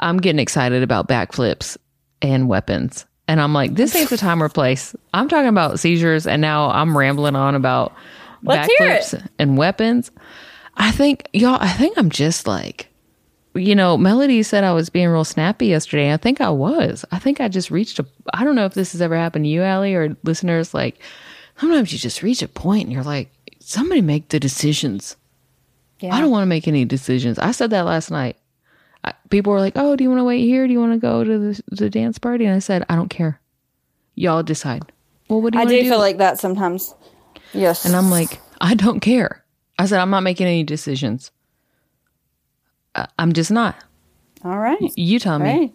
[0.00, 1.76] I'm getting excited about backflips
[2.20, 3.06] and weapons.
[3.28, 4.96] And I'm like, this ain't the time or place.
[5.14, 7.94] I'm talking about seizures and now I'm rambling on about
[8.42, 10.10] Let's backflips and weapons.
[10.76, 12.89] I think y'all I think I'm just like
[13.54, 16.12] you know, Melody said I was being real snappy yesterday.
[16.12, 17.04] I think I was.
[17.10, 18.06] I think I just reached a.
[18.32, 20.72] I don't know if this has ever happened to you, Allie, or listeners.
[20.72, 21.00] Like,
[21.56, 25.16] sometimes you just reach a point and you're like, somebody make the decisions.
[26.00, 26.14] Yeah.
[26.14, 27.38] I don't want to make any decisions.
[27.38, 28.36] I said that last night.
[29.02, 30.66] I, people were like, "Oh, do you want to wait here?
[30.66, 33.08] Do you want to go to the, the dance party?" And I said, "I don't
[33.10, 33.40] care.
[34.14, 34.82] Y'all decide."
[35.28, 35.88] Well, what do you I do do?
[35.88, 36.94] feel like that sometimes.
[37.52, 37.84] Yes.
[37.84, 39.44] and I'm like, I don't care.
[39.78, 41.30] I said, I'm not making any decisions.
[42.94, 43.76] I- I'm just not.
[44.44, 44.78] all right.
[44.96, 45.44] You tell me.
[45.44, 45.74] Right.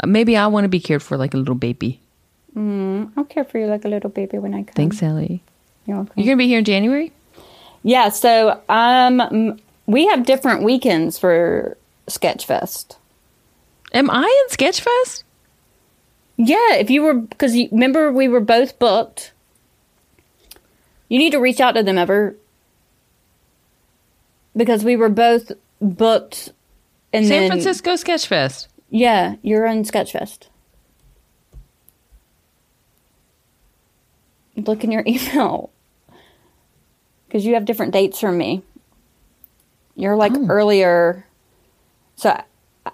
[0.00, 2.00] Uh, maybe I want to be cared for like a little baby.
[2.56, 4.74] Mm, I'll care for you like a little baby when I come.
[4.74, 5.42] Thanks, Ellie.
[5.86, 6.12] You're welcome.
[6.16, 7.12] You're gonna be here in January.
[7.82, 11.76] Yeah, so um, we have different weekends for
[12.08, 12.96] Sketchfest.
[13.92, 15.24] Am I in Sketchfest?
[16.36, 19.32] Yeah, if you were, because remember we were both booked.
[21.08, 22.36] You need to reach out to them ever,
[24.56, 25.52] because we were both
[25.82, 26.52] booked,
[27.12, 28.68] and San then Francisco Sketchfest.
[28.88, 30.46] yeah, you're in Sketchfest.
[34.56, 35.70] Look in your email,
[37.26, 38.62] because you have different dates from me.
[39.96, 40.46] You're like oh.
[40.48, 41.26] earlier,
[42.16, 42.92] so I-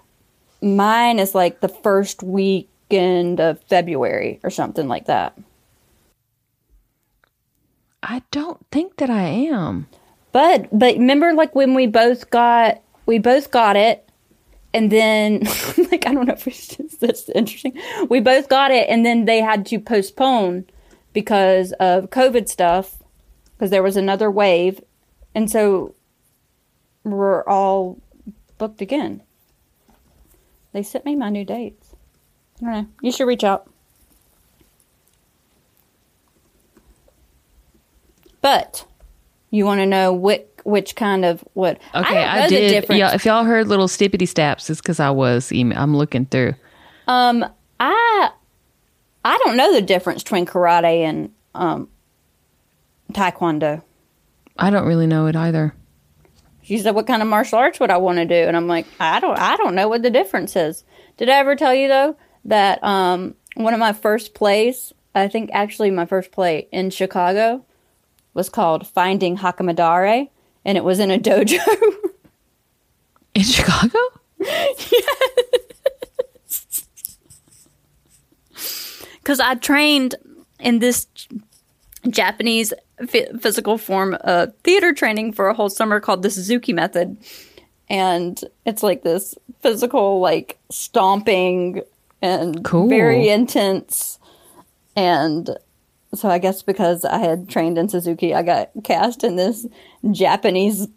[0.61, 5.37] mine is like the first weekend of February or something like that.
[8.01, 9.87] I don't think that I am.
[10.31, 14.07] But but remember like when we both got we both got it
[14.73, 15.39] and then
[15.91, 17.79] like I don't know if it's this interesting.
[18.09, 20.65] We both got it and then they had to postpone
[21.13, 22.97] because of COVID stuff
[23.53, 24.81] because there was another wave
[25.33, 25.95] and so
[27.03, 27.99] we're all
[28.57, 29.23] booked again.
[30.71, 31.95] They sent me my new dates.
[32.61, 32.87] I don't know.
[33.01, 33.69] You should reach out.
[38.41, 38.85] But
[39.49, 41.79] you want to know which which kind of what?
[41.95, 42.89] Okay, don't I, did.
[42.89, 45.51] Yeah, if y'all heard little stippity staps, it's because I was.
[45.51, 46.55] Email- I'm looking through.
[47.07, 47.45] Um,
[47.79, 48.29] I
[49.23, 51.89] I don't know the difference between karate and um
[53.13, 53.81] taekwondo.
[54.57, 55.73] I don't really know it either.
[56.61, 58.85] She said, "What kind of martial arts would I want to do?" And I'm like,
[58.99, 60.83] "I don't I don't know what the difference is."
[61.17, 65.49] Did I ever tell you though that um, one of my first plays, I think
[65.53, 67.65] actually my first play in Chicago,
[68.39, 70.29] was called Finding Hakamadare,
[70.63, 71.59] and it was in a dojo.
[73.35, 73.99] In Chicago?
[79.17, 80.15] because I trained
[80.59, 81.07] in this
[82.09, 87.17] Japanese f- physical form of theater training for a whole summer called the Suzuki method.
[87.89, 91.81] And it's like this physical, like stomping
[92.21, 92.87] and Cool.
[92.87, 94.17] very intense.
[94.95, 95.49] And
[96.13, 99.65] so I guess because I had trained in Suzuki, I got cast in this
[100.11, 100.87] Japanese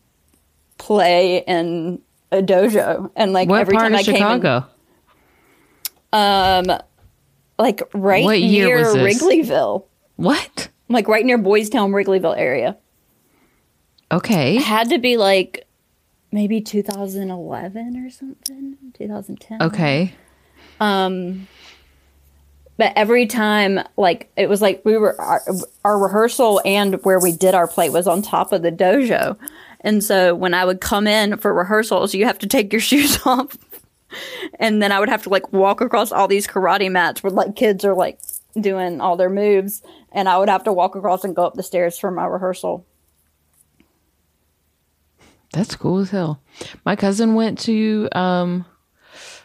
[0.78, 2.00] play in
[2.30, 3.10] a dojo.
[3.16, 4.66] And like What every part time of I came in, Chicago?
[6.12, 6.78] Um,
[7.58, 9.04] like right What year near?
[9.04, 9.84] Wrigleyville.
[10.16, 10.68] What?
[10.92, 12.76] like right near Boys Town, Wrigleyville area.
[14.10, 14.56] Okay.
[14.56, 15.66] Had to be like
[16.30, 19.62] maybe 2011 or something, 2010.
[19.62, 20.14] Okay.
[22.78, 25.42] But every time, like it was like we were our,
[25.84, 29.36] our rehearsal and where we did our play was on top of the dojo,
[29.82, 33.18] and so when I would come in for rehearsals, you have to take your shoes
[33.26, 33.56] off,
[34.58, 37.56] and then I would have to like walk across all these karate mats where like
[37.56, 38.18] kids are like
[38.58, 41.62] doing all their moves, and I would have to walk across and go up the
[41.62, 42.86] stairs for my rehearsal.
[45.52, 46.40] That's cool as hell.
[46.86, 48.64] My cousin went to um,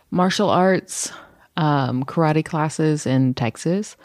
[0.09, 1.11] martial arts
[1.57, 3.97] um, karate classes in Texas,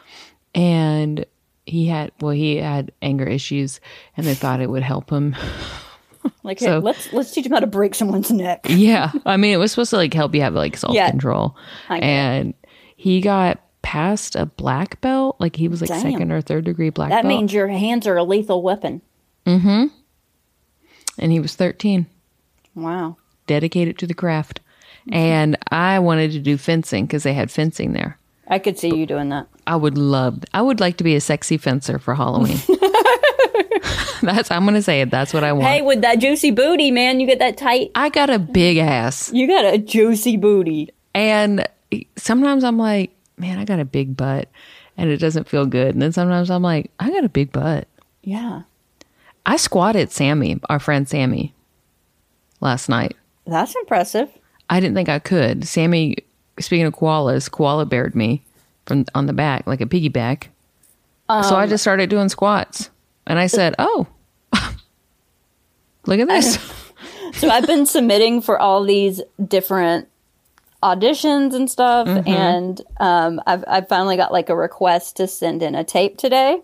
[0.55, 1.25] and
[1.67, 3.79] he had well, he had anger issues,
[4.17, 5.37] and they thought it would help him.
[6.45, 8.67] Like, hey, So- let's let's teach him how to break someone's neck.
[8.69, 11.57] yeah, I mean, it was supposed to like help you have like self control,
[11.91, 12.01] it.
[12.03, 12.55] and
[12.97, 16.01] he got past a black belt, like he was like Damn.
[16.01, 19.03] second or third degree black That belt, means your hands are a lethal weapon.
[19.47, 19.87] Mm-hmm.
[21.19, 22.07] And he was thirteen.
[22.77, 23.17] Wow.
[23.49, 24.61] dedicated to the craft.
[25.11, 28.19] And I wanted to do fencing because they had fencing there.
[28.49, 29.47] I could see you doing that.
[29.67, 32.59] I would love, I would like to be a sexy fencer for Halloween.
[34.23, 35.11] that's, I'm going to say it.
[35.11, 35.67] That's what I want.
[35.67, 37.91] Hey, with that juicy booty, man, you get that tight.
[37.95, 39.33] I got a big ass.
[39.33, 40.91] You got a juicy booty.
[41.15, 41.67] And
[42.17, 44.49] sometimes I'm like, man, I got a big butt
[44.97, 45.95] and it doesn't feel good.
[45.95, 47.89] And then sometimes I'm like, I got a big butt.
[48.23, 48.63] Yeah.
[49.45, 51.55] I squatted Sammy, our friend Sammy,
[52.61, 53.17] last night.
[53.47, 54.29] That's impressive.
[54.73, 55.69] I didn't think I could.
[55.69, 56.17] Sammy,
[56.59, 58.43] speaking of koalas, koala bared me
[58.87, 60.45] from on the back like a piggyback.
[61.29, 62.89] so I just started doing squats,
[63.27, 64.07] and I said, "Oh,
[66.07, 66.59] look at this."
[67.35, 70.07] So I've been submitting for all these different
[70.83, 75.75] auditions and stuff, and um, I've I've finally got like a request to send in
[75.75, 76.61] a tape today,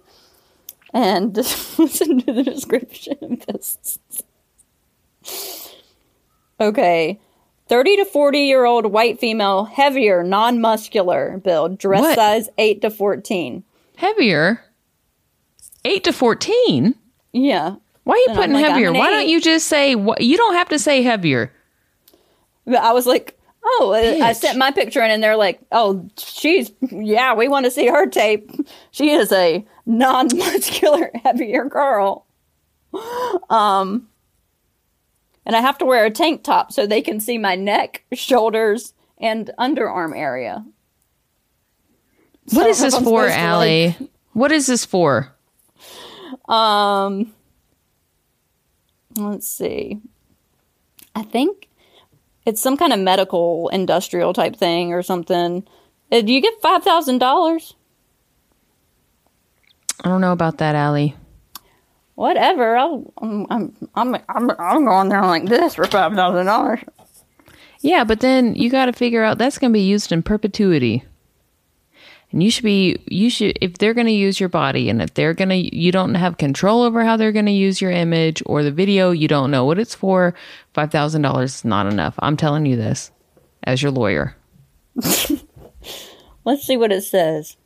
[0.92, 1.34] and
[1.78, 3.98] listen to the description of this.
[6.60, 7.18] Okay.
[7.68, 12.14] 30 to 40 year old white female, heavier, non muscular build, dress What?
[12.14, 13.64] size 8 to 14.
[13.96, 14.62] heavier,
[15.84, 16.94] eight to fourteen.
[17.32, 17.76] Yeah.
[18.04, 18.92] Why are you And putting like, heavier?
[18.92, 19.94] Why don't you just say?
[19.94, 21.52] What, you don't have to say heavier.
[22.64, 26.70] But I was like, oh, I sent my picture in and they're like, oh, she's,
[26.90, 28.50] yeah, we want to see her tape.
[28.92, 32.26] She is a non muscular, heavier girl.
[33.50, 34.08] Um,
[35.48, 38.92] and I have to wear a tank top so they can see my neck, shoulders,
[39.18, 40.64] and underarm area.
[42.52, 43.96] What So is this for, Allie?
[44.34, 45.32] what is this for?
[46.48, 47.32] Um,
[49.16, 49.98] let's see.
[51.14, 51.68] I think
[52.46, 55.66] it's some kind of medical industrial type thing or something.
[56.12, 57.74] Uh, Do you get five thousand dollars?
[60.04, 61.16] I don't know about that, Allie.
[62.18, 62.76] Whatever.
[62.76, 66.80] I'll, I'm, I'm, I'm, I'm, I'm going there like this for five thousand dollars.
[67.80, 71.04] Yeah, but then you got to figure out that's going to be used in perpetuity.
[72.32, 75.14] And you should be, you should, if they're going to use your body and if
[75.14, 78.42] they're going to, you don't have control over how they're going to use your image
[78.46, 80.34] or the video, you don't know what it's for,
[80.74, 82.16] $5,000 is not enough.
[82.18, 83.12] I'm telling you this
[83.62, 84.34] as your lawyer.
[84.96, 87.56] Let's see what it says.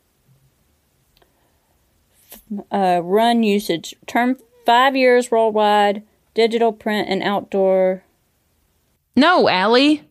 [2.71, 6.03] Uh, run usage term five years worldwide.
[6.33, 8.03] Digital, print, and outdoor.
[9.15, 10.03] No, Allie.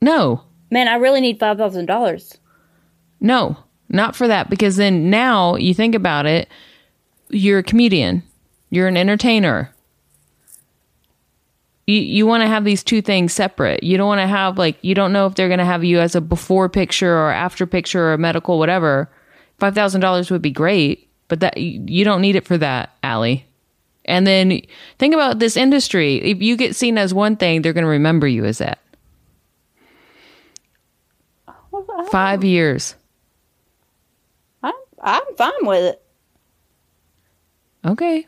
[0.00, 2.38] No, Man, I really need five thousand dollars.
[3.20, 3.56] no,
[3.88, 4.50] not for that.
[4.50, 6.48] Because then now you think about it,
[7.30, 8.22] you're a comedian,
[8.70, 9.72] you're an entertainer.
[11.86, 13.82] You, you want to have these two things separate.
[13.82, 16.00] You don't want to have, like, you don't know if they're going to have you
[16.00, 19.10] as a before picture or after picture or medical, whatever.
[19.60, 23.46] $5,000 would be great, but that you don't need it for that, Allie.
[24.06, 24.62] And then
[24.98, 26.16] think about this industry.
[26.22, 28.78] If you get seen as one thing, they're going to remember you as that.
[32.10, 32.94] five years.
[34.62, 34.72] I'm,
[35.02, 36.02] I'm fine with it.
[37.84, 38.26] Okay.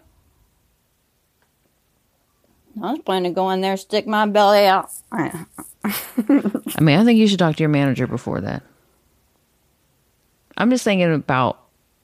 [2.83, 4.91] I was planning to go in there, stick my belly out.
[5.13, 5.47] I
[6.81, 8.63] mean, I think you should talk to your manager before that.
[10.59, 11.59] I'm just thinking about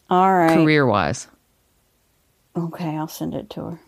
[0.08, 0.56] All right.
[0.56, 1.26] career wise.
[2.56, 3.80] Okay, I'll send it to her.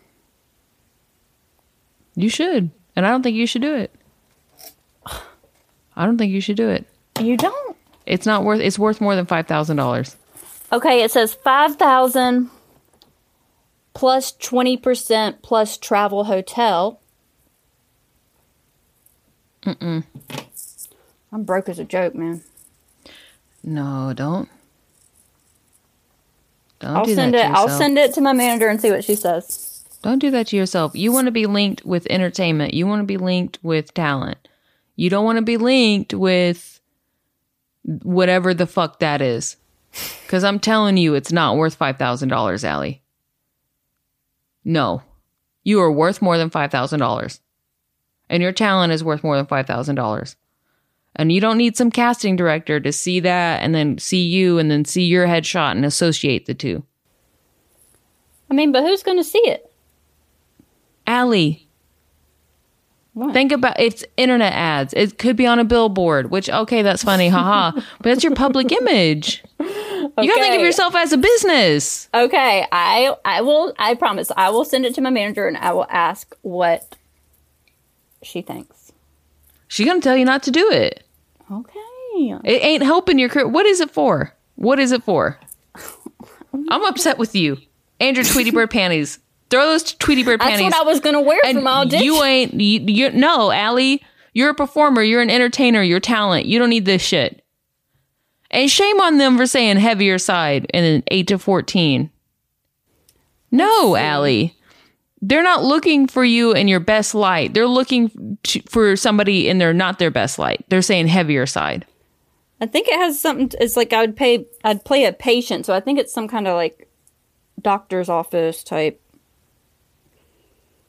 [2.15, 2.71] You should.
[2.95, 3.93] And I don't think you should do it.
[5.95, 6.85] I don't think you should do it.
[7.19, 7.77] You don't?
[8.05, 10.15] It's not worth it's worth more than five thousand dollars.
[10.71, 12.49] Okay, it says 5000
[13.95, 17.01] plus 20% plus travel hotel.
[19.63, 20.03] Mm-mm.
[21.31, 22.43] I'm broke as a joke, man.
[23.63, 24.47] No, don't.
[26.79, 27.55] Don't I'll do send that it.
[27.55, 29.83] I'll send it to my manager and see what she says.
[30.03, 30.91] Don't do that to yourself.
[30.93, 32.75] You want to be linked with entertainment.
[32.75, 34.47] You want to be linked with talent.
[34.95, 36.79] You don't want to be linked with
[37.83, 39.57] whatever the fuck that is.
[40.23, 43.01] Because I'm telling you, it's not worth $5,000, Allie.
[44.65, 45.03] No.
[45.63, 47.39] You are worth more than $5,000.
[48.29, 50.35] And your talent is worth more than $5,000.
[51.15, 54.69] And you don't need some casting director to see that and then see you and
[54.69, 56.83] then see your headshot and associate the two.
[58.49, 59.71] I mean, but who's going to see it?
[61.07, 61.67] Allie,
[63.13, 63.33] What?
[63.33, 64.93] think about it's internet ads.
[64.93, 67.71] It could be on a billboard, which okay, that's funny, haha.
[67.71, 69.43] but that's your public image.
[70.17, 72.09] You gotta think of yourself as a business.
[72.13, 73.73] Okay, I I will.
[73.77, 74.31] I promise.
[74.35, 76.95] I will send it to my manager and I will ask what
[78.23, 78.91] she thinks.
[79.67, 81.03] She's gonna tell you not to do it.
[81.51, 81.79] Okay.
[82.17, 83.47] It ain't helping your career.
[83.47, 84.33] What is it for?
[84.55, 85.37] What is it for?
[86.69, 87.57] I'm upset with you
[87.99, 89.19] and your Tweety Bird panties.
[89.49, 90.71] Throw those Tweety Bird That's panties.
[90.71, 92.05] what I was to wear for and my audition.
[92.05, 92.53] you ain't.
[92.53, 94.01] You, you're no, Allie.
[94.33, 95.01] You're a performer.
[95.01, 95.81] You're an entertainer.
[95.81, 96.45] You're talent.
[96.45, 97.44] You don't need this shit.
[98.55, 102.09] And shame on them for saying heavier side in an eight to fourteen.
[103.51, 104.55] No, Allie.
[105.21, 107.53] They're not looking for you in your best light.
[107.53, 110.63] They're looking to, for somebody in their not their best light.
[110.69, 111.85] They're saying heavier side.
[112.61, 113.49] I think it has something.
[113.49, 114.45] To, it's like I would pay.
[114.63, 116.87] I'd play a patient, so I think it's some kind of like
[117.61, 119.01] doctor's office type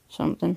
[0.08, 0.56] something.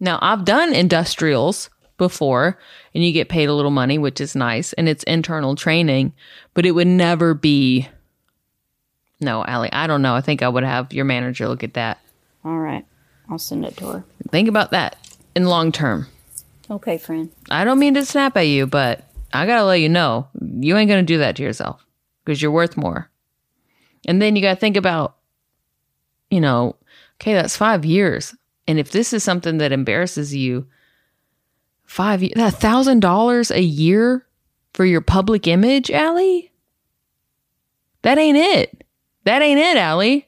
[0.00, 1.70] Now, I've done industrials
[2.02, 2.58] before
[2.94, 6.12] and you get paid a little money, which is nice, and it's internal training,
[6.52, 7.88] but it would never be.
[9.20, 10.16] No, Allie, I don't know.
[10.16, 12.00] I think I would have your manager look at that.
[12.44, 12.84] All right,
[13.30, 14.04] I'll send it to her.
[14.30, 14.96] Think about that
[15.36, 16.08] in long term.
[16.68, 17.30] Okay, friend.
[17.50, 20.88] I don't mean to snap at you, but I gotta let you know you ain't
[20.88, 21.86] gonna do that to yourself
[22.24, 23.08] because you're worth more.
[24.08, 25.16] And then you gotta think about,
[26.30, 26.74] you know,
[27.20, 28.34] okay, that's five years.
[28.66, 30.66] And if this is something that embarrasses you,
[31.92, 34.26] five a thousand dollars a year
[34.72, 36.50] for your public image, Allie?
[38.00, 38.82] That ain't it.
[39.24, 40.26] That ain't it, Allie.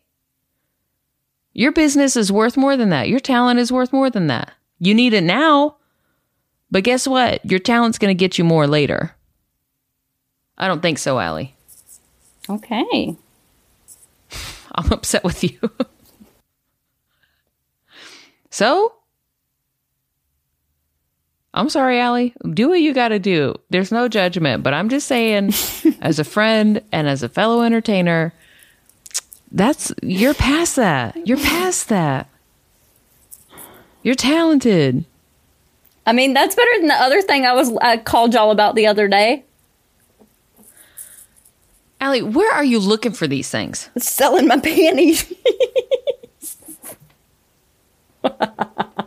[1.55, 3.09] Your business is worth more than that.
[3.09, 4.53] Your talent is worth more than that.
[4.79, 5.77] You need it now.
[6.71, 7.43] But guess what?
[7.51, 9.17] Your talent's going to get you more later.
[10.59, 11.57] I don't think so, Allie.
[12.51, 13.17] Okay.
[14.75, 15.59] I'm upset with you.
[18.51, 18.93] so,
[21.57, 22.35] I'm sorry, Allie.
[22.53, 23.55] Do what you got to do.
[23.71, 25.53] There's no judgment, but I'm just saying,
[26.01, 28.35] as a friend and as a fellow entertainer,
[29.53, 31.17] that's you're past that.
[31.27, 32.29] You're past that.
[34.03, 35.05] You're talented.
[36.05, 38.89] I mean, that's better than the other thing I was I called y'all about the
[38.89, 39.45] other day.
[42.01, 43.89] Allie, where are you looking for these things?
[43.97, 45.33] Selling my panties.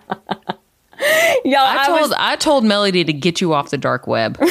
[1.52, 4.42] y'all, I I, told was, I told Melody to get you off the dark web.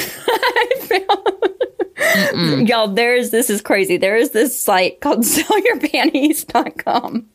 [2.66, 3.96] y'all, there is this is crazy.
[3.96, 7.26] There is this site called sellyourpanties.com.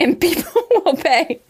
[0.00, 0.52] And people
[0.84, 1.40] will pay.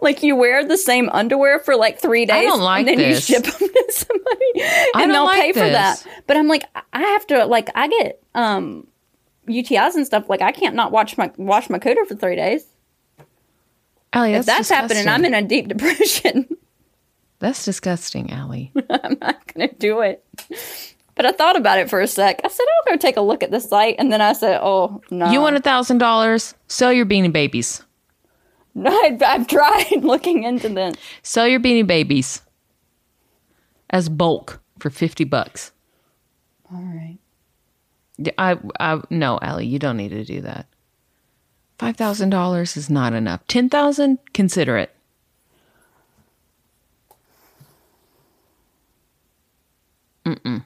[0.00, 3.28] Like you wear the same underwear for like three days, don't like and then this.
[3.28, 4.62] you ship them to somebody,
[4.96, 6.04] and they'll like pay for that.
[6.26, 8.88] But I'm like, I have to like, I get um
[9.48, 10.28] UTIs and stuff.
[10.28, 12.64] Like, I can't not watch my wash my cooter for three days.
[14.12, 16.48] Allie, If that's that's happening, I'm in a deep depression.
[17.38, 18.72] That's disgusting, Allie.
[18.90, 20.24] I'm not gonna do it.
[21.14, 22.40] But I thought about it for a sec.
[22.44, 25.02] I said, I'll go take a look at the site, and then I said, Oh
[25.10, 26.54] no, You want a thousand dollars?
[26.68, 27.82] Sell your beanie babies.
[28.74, 30.94] No, I've, I've tried looking into them.
[31.22, 32.40] Sell your beanie babies
[33.90, 35.72] as bulk for fifty bucks.
[36.72, 37.18] All right.
[38.16, 40.68] Yeah, I, I, no, Allie, you don't need to do that.
[41.82, 43.44] Five thousand dollars is not enough.
[43.48, 44.94] Ten thousand, consider it.
[50.24, 50.62] Mm.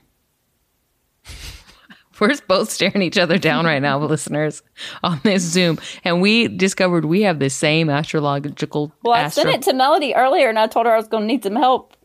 [2.20, 4.62] We're both staring each other down right now, listeners,
[5.02, 8.92] on this Zoom, and we discovered we have the same astrological.
[9.02, 11.22] Well, I astro- sent it to Melody earlier, and I told her I was going
[11.22, 11.96] to need some help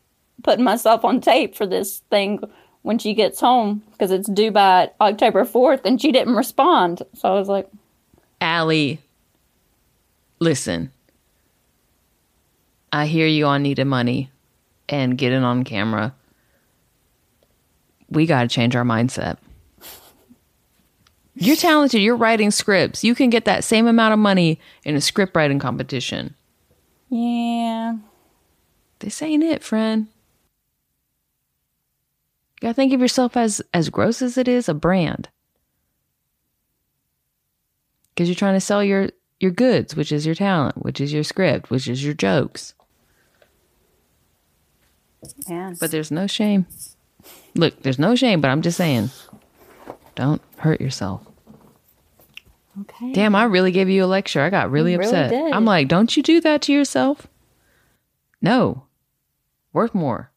[0.41, 2.39] putting myself on tape for this thing
[2.83, 7.01] when she gets home because it's due by October fourth, and she didn't respond.
[7.13, 7.67] So I was like,
[8.41, 8.99] Ali,
[10.39, 10.91] listen.
[12.91, 14.31] I hear you on needed money
[14.89, 16.13] and getting on camera.
[18.09, 19.37] We got to change our mindset.
[21.35, 22.01] You're talented.
[22.01, 23.03] You're writing scripts.
[23.03, 26.35] You can get that same amount of money in a script writing competition.
[27.09, 27.97] "Yeah,
[28.99, 30.07] This ain't it, friend.
[32.53, 35.29] You gotta think of yourself as as gross as it is a brand.
[38.13, 39.09] Because you're trying to sell your
[39.39, 42.73] your goods, which is your talent, which is your script, which is your jokes.
[45.47, 46.65] yeah." But there's no shame.
[47.55, 49.09] Look, there's no shame, but I'm just saying,
[50.15, 51.21] don't hurt yourself.
[52.81, 53.11] okay.
[53.13, 54.41] Damn, I really gave you a lecture.
[54.41, 55.29] I got really You really upset.
[55.31, 55.51] did.
[55.53, 57.27] I'm like, don't you do that to yourself?
[58.41, 58.85] No.
[59.73, 60.31] Worth more.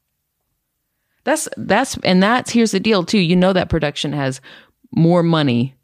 [1.25, 3.18] That's that's and that's here's the deal too.
[3.18, 4.41] You know that production has
[4.91, 5.75] more money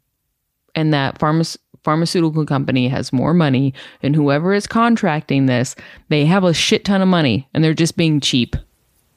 [0.75, 3.73] and that pharma, pharmaceutical company has more money
[4.03, 5.75] and whoever is contracting this,
[6.09, 8.55] they have a shit ton of money and they're just being cheap.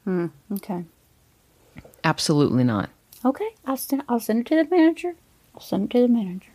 [0.07, 0.85] Okay.
[2.05, 2.91] Absolutely not.
[3.25, 3.49] Okay.
[3.67, 4.03] I'll send.
[4.09, 5.15] I'll send it to the manager.
[5.55, 6.51] I'll send it to the manager.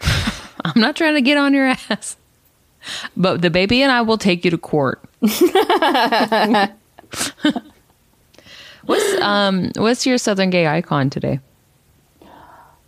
[0.64, 2.16] I'm not trying to get on your ass.
[3.16, 5.02] But the baby and I will take you to court.
[8.84, 11.40] what's um what's your southern gay icon today?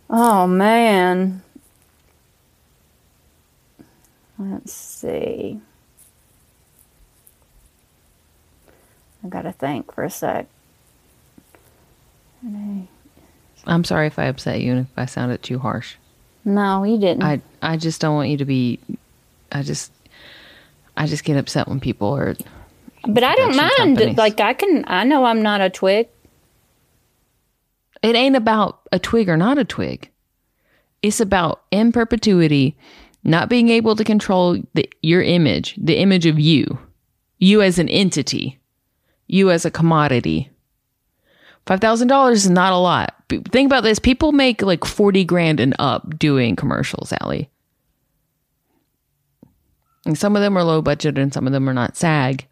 [0.09, 1.43] Oh man.
[4.41, 5.59] Let's see.
[9.23, 10.47] I gotta think for a sec.
[13.67, 15.95] I'm sorry if I upset you and if I sounded too harsh.
[16.43, 17.21] No, you didn't.
[17.23, 18.79] I I just don't want you to be
[19.51, 19.91] I just
[20.97, 22.35] I just get upset when people are
[23.07, 23.71] but I don't mind.
[23.77, 24.17] companies.
[24.17, 24.83] Like I can.
[24.87, 26.07] I know I'm not a twig.
[28.01, 30.09] it ain't about a twig or not a twig.
[31.03, 32.75] It's about in perpetuity
[33.23, 36.79] not being able to control the, your image, the image of you,
[37.37, 38.59] you as an entity,
[39.27, 40.49] you as a commodity.
[41.67, 43.15] $5,000 is not a lot.
[43.29, 43.99] Think about this.
[43.99, 47.49] People make like 40 grand and up doing commercials, Ali.
[50.05, 52.47] And some of them are low budget and some of them are not SAG.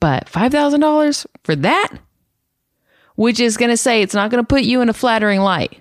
[0.00, 1.98] But $5,000 for that?
[3.20, 5.78] which is going to say it's not going to put you in a flattering light.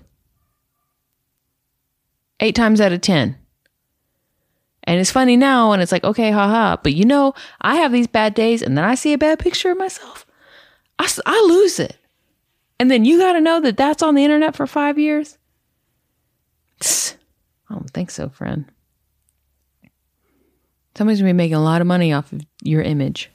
[2.39, 3.37] Eight times out of 10.
[4.83, 6.77] And it's funny now, and it's like, okay, haha.
[6.81, 9.71] But you know, I have these bad days, and then I see a bad picture
[9.71, 10.25] of myself.
[10.97, 11.97] I, I lose it.
[12.79, 15.37] And then you got to know that that's on the internet for five years?
[16.81, 18.65] I don't think so, friend.
[20.95, 23.29] Somebody's going to be making a lot of money off of your image.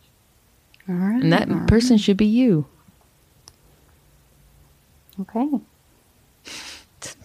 [0.88, 1.22] All right.
[1.22, 2.66] And that person should be you.
[5.20, 5.48] Okay.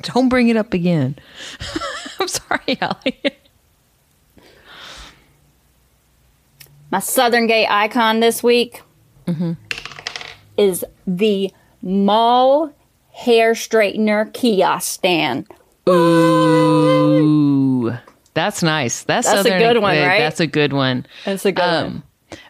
[0.01, 1.17] Don't bring it up again.
[2.19, 3.21] I'm sorry, Ali.
[6.91, 8.82] My Southern gay icon this week
[9.27, 9.51] Mm-hmm.
[10.57, 11.51] is the
[11.84, 12.73] mall
[13.13, 15.45] hair straightener kiosk stand.
[15.88, 17.93] Ooh,
[18.34, 19.03] that's nice.
[19.03, 20.17] That's, That's a good one, right?
[20.19, 21.05] That's a good one.
[21.25, 22.03] That's a good Um,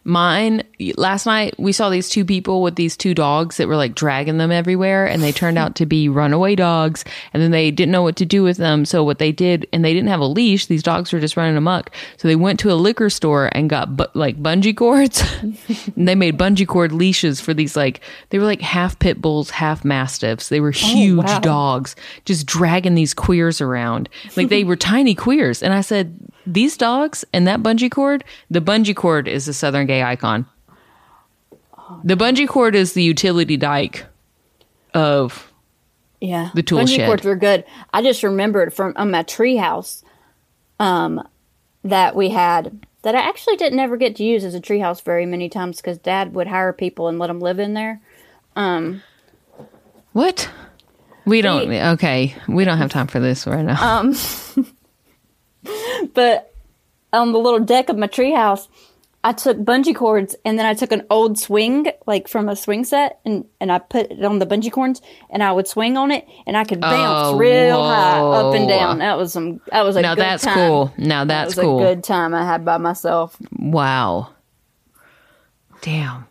[0.09, 0.63] Mine
[0.97, 4.39] last night we saw these two people with these two dogs that were like dragging
[4.39, 8.01] them everywhere and they turned out to be runaway dogs and then they didn't know
[8.01, 8.85] what to do with them.
[8.85, 11.55] So what they did and they didn't have a leash these dogs were just running
[11.55, 11.91] amok.
[12.17, 15.23] So they went to a liquor store and got bu- like bungee cords.
[15.95, 19.51] And they made bungee cord leashes for these like they were like half pit bulls
[19.51, 20.49] half mastiffs.
[20.49, 21.39] They were oh, huge wow.
[21.39, 21.95] dogs
[22.25, 24.09] just dragging these queers around.
[24.35, 25.61] Like they were tiny queers.
[25.61, 26.15] And I said
[26.53, 30.45] these dogs and that bungee cord, the bungee cord is the Southern gay icon.
[32.03, 34.05] The bungee cord is the utility dike
[34.93, 35.51] of
[36.21, 37.07] Yeah, The tool bungee shed.
[37.07, 37.63] cords were good.
[37.93, 40.03] I just remembered from on my treehouse,
[40.79, 41.21] um,
[41.83, 45.25] that we had that I actually didn't ever get to use as a treehouse very
[45.25, 48.01] many times because Dad would hire people and let them live in there.
[48.55, 49.01] Um,
[50.11, 50.49] what?
[51.25, 51.71] We don't.
[51.71, 53.99] Okay, we don't have time for this right now.
[53.99, 54.15] Um,
[56.13, 56.53] But
[57.11, 58.67] on the little deck of my treehouse,
[59.23, 62.85] I took bungee cords and then I took an old swing, like from a swing
[62.85, 66.09] set, and, and I put it on the bungee cords and I would swing on
[66.11, 68.99] it and I could bounce Oh, real high up and down.
[68.99, 69.59] That was some.
[69.71, 70.53] That was a now good that's time.
[70.55, 70.93] cool.
[70.97, 71.79] Now That that's was cool.
[71.79, 73.35] a good time I had by myself.
[73.57, 74.29] wow.
[75.81, 76.25] Damn.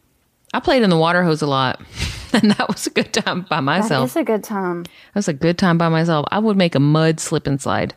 [0.54, 1.80] I played in the water hose a lot.
[2.32, 4.10] and that was a good time by That myself.
[4.10, 4.84] is a good time.
[4.84, 6.26] That was a good time by myself.
[6.30, 7.94] I would make a mud slip and slide.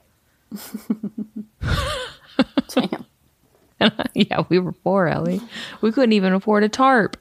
[2.69, 3.05] Damn.
[4.13, 5.41] yeah, we were poor, Ellie.
[5.81, 7.17] We couldn't even afford a tarp.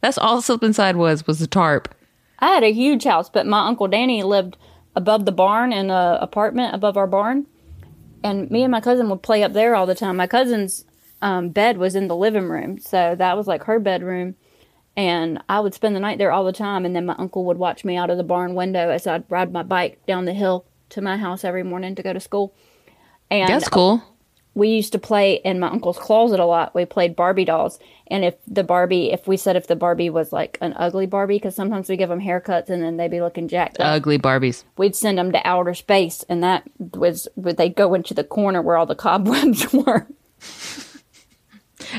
[0.00, 1.94] That's all slip and slide was was a tarp.
[2.38, 4.56] I had a huge house, but my uncle Danny lived
[4.94, 7.46] above the barn in a apartment above our barn,
[8.22, 10.16] and me and my cousin would play up there all the time.
[10.16, 10.84] My cousin's
[11.20, 14.36] um, bed was in the living room, so that was like her bedroom,
[14.96, 16.84] and I would spend the night there all the time.
[16.84, 19.52] And then my uncle would watch me out of the barn window as I'd ride
[19.52, 22.54] my bike down the hill to my house every morning to go to school.
[23.30, 24.02] And That's cool.
[24.54, 26.74] we used to play in my uncle's closet a lot.
[26.74, 30.32] We played Barbie dolls, and if the Barbie, if we said if the Barbie was
[30.32, 33.48] like an ugly Barbie, because sometimes we give them haircuts and then they'd be looking
[33.48, 34.64] jacked up, Ugly Barbies.
[34.78, 38.62] we'd send them to outer space, and that was would they'd go into the corner
[38.62, 40.06] where all the cobwebs were.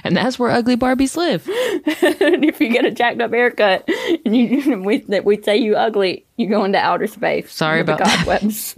[0.04, 1.48] And that's where ugly Barbies live.
[2.22, 3.88] and if you get a jacked up haircut
[4.26, 7.52] and you we we say you ugly, you go into outer space.
[7.52, 8.76] Sorry with the about cobwebs.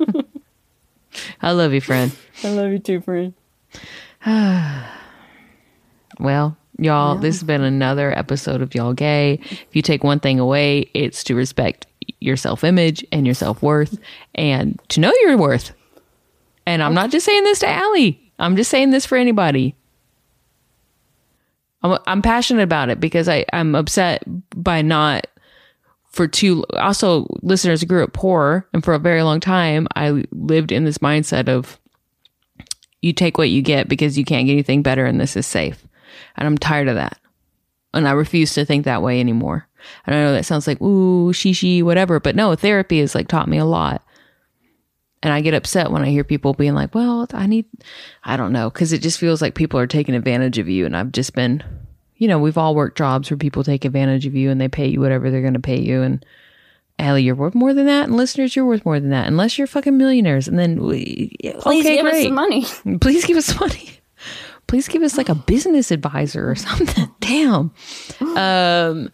[1.42, 2.12] I love you, friend.
[2.42, 3.34] I love you too, friend.
[6.20, 9.40] Well, y'all, this has been another episode of Y'all Gay.
[9.42, 11.86] If you take one thing away, it's to respect
[12.20, 13.98] your self image and your self worth
[14.34, 15.72] and to know your worth.
[16.66, 19.74] And I'm not just saying this to Ali, I'm just saying this for anybody.
[21.82, 24.22] I'm, I'm passionate about it because I, I'm upset
[24.54, 25.26] by not
[26.06, 30.70] for too also listeners grew up poor and for a very long time I lived
[30.70, 31.80] in this mindset of
[33.02, 35.84] you take what you get because you can't get anything better and this is safe.
[36.36, 37.18] And I'm tired of that.
[37.92, 39.68] And I refuse to think that way anymore.
[40.06, 42.20] And I know that sounds like, ooh, shishi, whatever.
[42.20, 44.02] But no, therapy has like taught me a lot.
[45.22, 47.66] And I get upset when I hear people being like, well, I need,
[48.24, 50.84] I don't know, because it just feels like people are taking advantage of you.
[50.84, 51.62] And I've just been,
[52.16, 54.88] you know, we've all worked jobs where people take advantage of you and they pay
[54.88, 56.02] you whatever they're going to pay you.
[56.02, 56.24] And
[56.98, 58.04] Ali, you're worth more than that.
[58.08, 59.28] And listeners, you're worth more than that.
[59.28, 60.48] Unless you're fucking millionaires.
[60.48, 62.64] And then, we, Please okay, give us some money.
[63.00, 63.90] Please give us money.
[64.66, 67.10] Please give us like a business advisor or something.
[67.20, 67.72] Damn.
[68.36, 69.10] Um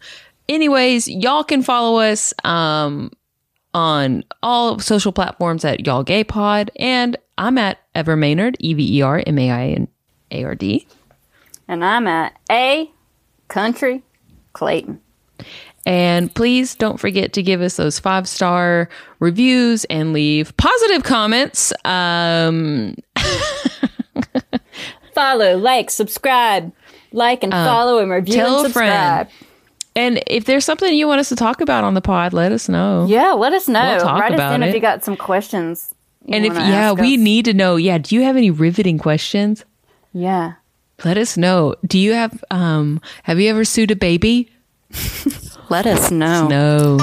[0.47, 3.11] anyways, y'all can follow us um
[3.73, 8.97] on all social platforms at y'all gay pod and I'm at Ever Mainard, E V
[8.97, 9.87] E R M A I N
[10.31, 10.87] A R D.
[11.67, 12.89] And I'm at A
[13.47, 14.03] Country
[14.53, 14.99] Clayton.
[15.85, 18.89] And please don't forget to give us those five star
[19.19, 21.71] reviews and leave positive comments.
[21.85, 22.95] Um
[25.13, 26.71] Follow, like, subscribe,
[27.11, 29.27] like and follow and review Uh, and a friend.
[29.95, 30.17] Subscribe.
[30.17, 32.69] and if there's something you want us to talk about on the pod, let us
[32.69, 33.05] know.
[33.07, 33.81] Yeah, let us know.
[33.95, 34.69] We'll talk Write about us in it.
[34.69, 35.93] if you got some questions.
[36.27, 37.19] And if yeah, we us.
[37.19, 37.75] need to know.
[37.75, 39.65] Yeah, do you have any riveting questions?
[40.13, 40.53] Yeah.
[41.05, 41.75] Let us know.
[41.85, 44.51] Do you have um have you ever sued a baby?
[45.69, 46.47] Let us know.
[46.47, 46.97] No.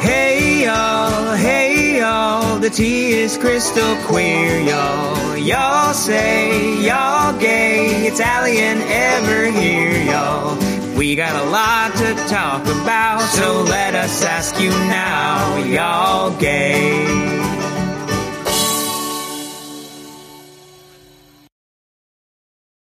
[0.00, 5.36] Hey y'all, hey y'all, the tea is crystal clear, y'all.
[5.36, 10.56] Y'all say y'all gay, it's Ali and Ever here, y'all.
[10.98, 17.06] We got a lot to talk about, so let us ask you now, y'all gay.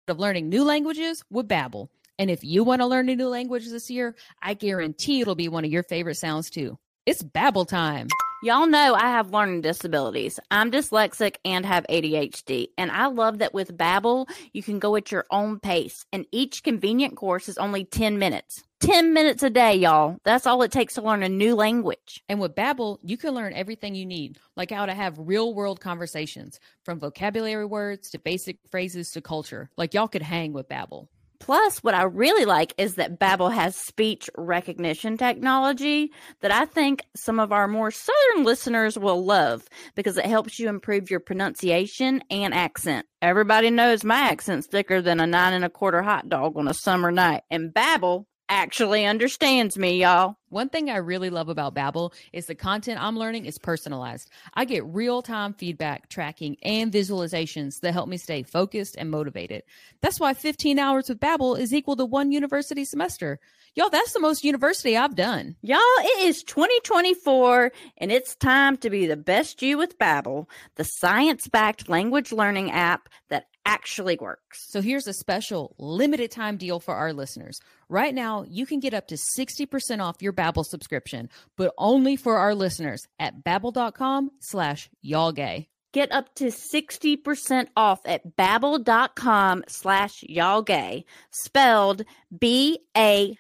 [0.08, 1.88] of learning new languages with Babbel.
[2.20, 5.50] And if you want to learn a new language this year, I guarantee it'll be
[5.50, 6.78] one of your favorite sounds too.
[7.08, 8.08] It's Babbel time.
[8.46, 10.40] Y'all know I have learning disabilities.
[10.52, 15.12] I'm dyslexic and have ADHD, and I love that with Babbel, you can go at
[15.12, 18.64] your own pace, and each convenient course is only 10 minutes.
[18.82, 20.18] 10 minutes a day, y'all.
[20.26, 22.24] That's all it takes to learn a new language.
[22.30, 26.60] And with Babbel, you can learn everything you need, like how to have real-world conversations,
[26.84, 29.72] from vocabulary words to basic phrases to culture.
[29.76, 31.08] Like y'all could hang with Babbel.
[31.40, 37.04] Plus, what I really like is that Babbel has speech recognition technology that I think
[37.16, 42.24] some of our more southern listeners will love because it helps you improve your pronunciation
[42.30, 43.06] and accent.
[43.22, 46.74] Everybody knows my accent's thicker than a nine and a quarter hot dog on a
[46.74, 50.38] summer night, and Babbel actually understands me, y'all.
[50.50, 54.30] One thing I really love about Babbel is the content I'm learning is personalized.
[54.54, 59.64] I get real-time feedback, tracking, and visualizations that help me stay focused and motivated.
[60.02, 63.40] That's why 15 hours with Babbel is equal to one university semester.
[63.76, 65.58] Y'all, that's the most university I've done.
[65.62, 70.86] Y'all, it is 2024 and it's time to be the best you with Babbel, the
[70.86, 74.66] science-backed language learning app that actually works.
[74.70, 77.60] So here's a special limited time deal for our listeners.
[77.90, 82.38] Right now, you can get up to 60% off your Babbel subscription, but only for
[82.38, 85.68] our listeners at babbel.com slash y'all gay.
[85.94, 91.06] Get up to 60% off at babbel.com slash y'all gay.
[91.32, 92.04] Spelled
[92.38, 93.32] B-A-B-B-E-L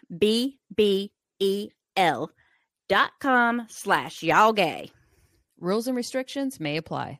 [2.88, 4.91] dot com slash y'all gay.
[5.60, 7.19] Rules and restrictions may apply.